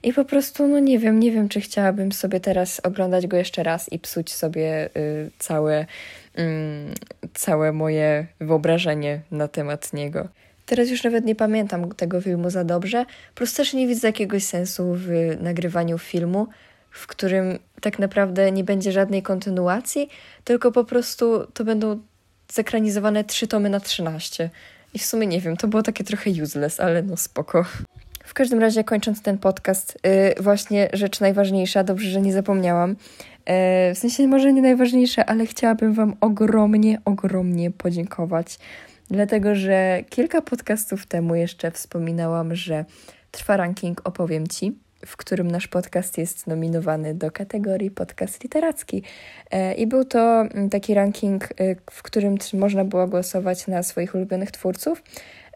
i 0.04 0.14
po 0.14 0.26
prostu, 0.26 0.68
no 0.68 0.80
nie 0.80 1.00
wiem, 1.00 1.20
nie 1.20 1.32
wiem, 1.32 1.50
czy 1.50 1.62
chciałabym 1.62 2.12
sobie 2.12 2.40
teraz 2.40 2.82
oglądać 2.84 3.28
go 3.28 3.38
jeszcze 3.38 3.64
raz 3.64 3.92
i 3.92 4.00
psuć 4.00 4.34
sobie 4.34 4.90
y, 4.98 5.32
całe, 5.40 5.86
y, 6.40 6.46
całe 7.34 7.72
moje 7.72 8.28
wyobrażenie 8.40 9.22
na 9.32 9.48
temat 9.48 9.94
niego. 9.94 10.28
Teraz 10.66 10.90
już 10.90 11.04
nawet 11.04 11.26
nie 11.26 11.36
pamiętam 11.36 11.92
tego 11.92 12.22
filmu 12.22 12.50
za 12.50 12.64
dobrze, 12.64 13.06
po 13.06 13.38
prostu 13.38 13.58
też 13.58 13.74
nie 13.74 13.88
widzę 13.88 14.08
jakiegoś 14.08 14.44
sensu 14.44 14.94
w 14.94 15.08
nagrywaniu 15.42 15.98
filmu, 15.98 16.48
w 16.92 17.08
którym 17.08 17.60
tak 17.82 18.00
naprawdę 18.00 18.52
nie 18.52 18.64
będzie 18.64 18.92
żadnej 18.92 19.22
kontynuacji, 19.22 20.10
tylko 20.44 20.72
po 20.72 20.84
prostu 20.84 21.48
to 21.54 21.64
będą 21.64 22.00
zekranizowane 22.54 23.24
trzy 23.24 23.48
tomy 23.48 23.70
na 23.70 23.80
13. 23.80 24.50
I 24.94 25.00
w 25.00 25.06
sumie 25.06 25.28
nie 25.28 25.42
wiem, 25.42 25.58
to 25.58 25.68
było 25.68 25.84
takie 25.84 26.04
trochę 26.04 26.30
useless, 26.44 26.80
ale 26.80 27.04
no 27.04 27.18
spoko. 27.18 27.66
W 28.26 28.34
każdym 28.34 28.60
razie, 28.60 28.84
kończąc 28.84 29.22
ten 29.22 29.38
podcast, 29.38 30.00
yy, 30.04 30.44
właśnie 30.44 30.90
rzecz 30.94 31.20
najważniejsza, 31.20 31.84
dobrze, 31.84 32.10
że 32.10 32.22
nie 32.22 32.34
zapomniałam. 32.34 32.90
Yy, 32.90 32.96
w 33.96 33.98
sensie 33.98 34.28
może 34.28 34.54
nie 34.54 34.62
najważniejsza, 34.62 35.26
ale 35.26 35.46
chciałabym 35.46 35.94
Wam 35.94 36.16
ogromnie, 36.22 37.02
ogromnie 37.06 37.72
podziękować, 37.72 38.60
dlatego 39.10 39.56
że 39.56 40.04
kilka 40.10 40.42
podcastów 40.42 41.06
temu 41.06 41.36
jeszcze 41.36 41.72
wspominałam, 41.72 42.56
że 42.56 42.86
trwa 43.32 43.58
ranking 43.58 44.02
Opowiem 44.04 44.48
Ci 44.48 44.74
w 45.06 45.18
którym 45.18 45.52
nasz 45.52 45.68
podcast 45.68 46.18
jest 46.18 46.48
nominowany 46.48 47.14
do 47.14 47.32
kategorii 47.32 47.92
podcast 47.92 48.44
literacki. 48.44 49.04
E, 49.52 49.74
I 49.74 49.88
był 49.88 50.06
to 50.06 50.42
mm, 50.42 50.70
taki 50.70 50.94
ranking, 50.94 51.44
e, 51.44 51.76
w 51.92 52.04
którym 52.04 52.38
można 52.54 52.86
było 52.86 53.08
głosować 53.08 53.68
na 53.68 53.84
swoich 53.84 54.16
ulubionych 54.16 54.52
twórców, 54.52 55.04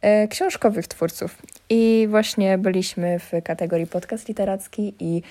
e, 0.02 0.28
książkowych 0.28 0.88
twórców. 0.88 1.42
I 1.70 2.08
właśnie 2.10 2.58
byliśmy 2.58 3.20
w 3.20 3.32
kategorii 3.44 3.88
podcast 3.88 4.28
literacki 4.28 4.96
i 5.00 5.22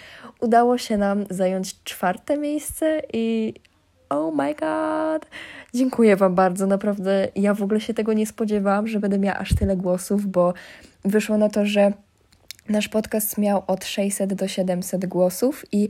udało 0.40 0.78
się 0.78 0.96
nam 0.96 1.24
zająć 1.30 1.82
czwarte 1.82 2.38
miejsce 2.38 3.02
i 3.12 3.54
oh 4.08 4.36
my 4.36 4.54
god! 4.54 5.26
Dziękuję 5.74 6.16
Wam 6.16 6.34
bardzo, 6.34 6.66
naprawdę 6.66 7.28
ja 7.34 7.54
w 7.54 7.62
ogóle 7.62 7.80
się 7.80 7.94
tego 7.94 8.12
nie 8.12 8.26
spodziewałam, 8.26 8.88
że 8.88 9.00
będę 9.00 9.18
miała 9.18 9.38
aż 9.38 9.54
tyle 9.54 9.76
głosów, 9.76 10.26
bo 10.26 10.54
wyszło 11.04 11.38
na 11.38 11.48
to, 11.48 11.66
że 11.66 11.92
Nasz 12.68 12.88
podcast 12.88 13.38
miał 13.38 13.62
od 13.66 13.84
600 13.84 14.34
do 14.34 14.48
700 14.48 15.06
głosów 15.06 15.64
i 15.72 15.88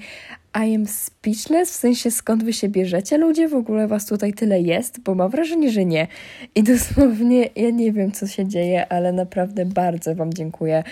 I 0.64 0.74
am 0.74 0.86
speechless, 0.86 1.70
w 1.70 1.74
sensie 1.74 2.10
skąd 2.10 2.44
wy 2.44 2.52
się 2.52 2.68
bierzecie 2.68 3.18
ludzie, 3.18 3.48
w 3.48 3.54
ogóle 3.54 3.88
was 3.88 4.06
tutaj 4.06 4.32
tyle 4.32 4.60
jest, 4.60 5.00
bo 5.00 5.14
mam 5.14 5.30
wrażenie, 5.30 5.70
że 5.70 5.84
nie. 5.84 6.06
I 6.54 6.62
dosłownie 6.62 7.48
ja 7.56 7.70
nie 7.70 7.92
wiem, 7.92 8.12
co 8.12 8.26
się 8.26 8.48
dzieje, 8.48 8.92
ale 8.92 9.12
naprawdę 9.12 9.66
bardzo 9.66 10.14
wam 10.14 10.34
dziękuję 10.34 10.84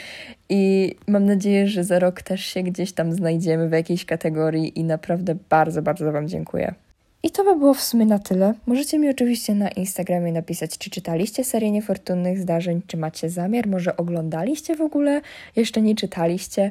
i 0.48 0.94
mam 1.08 1.24
nadzieję, 1.24 1.68
że 1.68 1.84
za 1.84 1.98
rok 1.98 2.22
też 2.22 2.44
się 2.44 2.62
gdzieś 2.62 2.92
tam 2.92 3.12
znajdziemy 3.12 3.68
w 3.68 3.72
jakiejś 3.72 4.04
kategorii 4.04 4.78
i 4.78 4.84
naprawdę 4.84 5.36
bardzo, 5.50 5.82
bardzo 5.82 6.12
wam 6.12 6.28
dziękuję. 6.28 6.74
I 7.24 7.30
to 7.30 7.44
by 7.44 7.56
było 7.56 7.74
w 7.74 7.82
sumie 7.82 8.06
na 8.06 8.18
tyle. 8.18 8.54
Możecie 8.66 8.98
mi 8.98 9.08
oczywiście 9.08 9.54
na 9.54 9.68
Instagramie 9.68 10.32
napisać, 10.32 10.78
czy 10.78 10.90
czytaliście 10.90 11.44
serię 11.44 11.70
niefortunnych 11.70 12.38
zdarzeń, 12.38 12.82
czy 12.86 12.96
macie 12.96 13.30
zamiar, 13.30 13.68
może 13.68 13.96
oglądaliście 13.96 14.76
w 14.76 14.80
ogóle, 14.80 15.20
jeszcze 15.56 15.82
nie 15.82 15.94
czytaliście. 15.94 16.70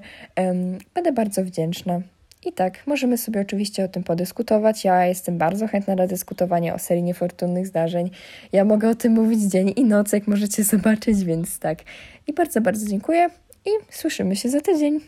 Będę 0.93 1.11
bardzo 1.11 1.43
wdzięczna. 1.43 2.01
I 2.45 2.51
tak, 2.51 2.87
możemy 2.87 3.17
sobie 3.17 3.41
oczywiście 3.41 3.83
o 3.83 3.87
tym 3.87 4.03
podyskutować. 4.03 4.85
Ja 4.85 5.05
jestem 5.05 5.37
bardzo 5.37 5.67
chętna 5.67 5.95
na 5.95 6.07
dyskutowanie 6.07 6.73
o 6.73 6.79
serii 6.79 7.03
niefortunnych 7.03 7.67
zdarzeń. 7.67 8.09
Ja 8.51 8.65
mogę 8.65 8.89
o 8.89 8.95
tym 8.95 9.13
mówić 9.13 9.41
dzień 9.41 9.73
i 9.75 9.83
noc, 9.83 10.13
jak 10.13 10.27
możecie 10.27 10.63
zobaczyć, 10.63 11.23
więc 11.23 11.59
tak. 11.59 11.79
I 12.27 12.33
bardzo, 12.33 12.61
bardzo 12.61 12.87
dziękuję 12.87 13.29
i 13.65 13.69
słyszymy 13.89 14.35
się 14.35 14.49
za 14.49 14.61
tydzień. 14.61 14.99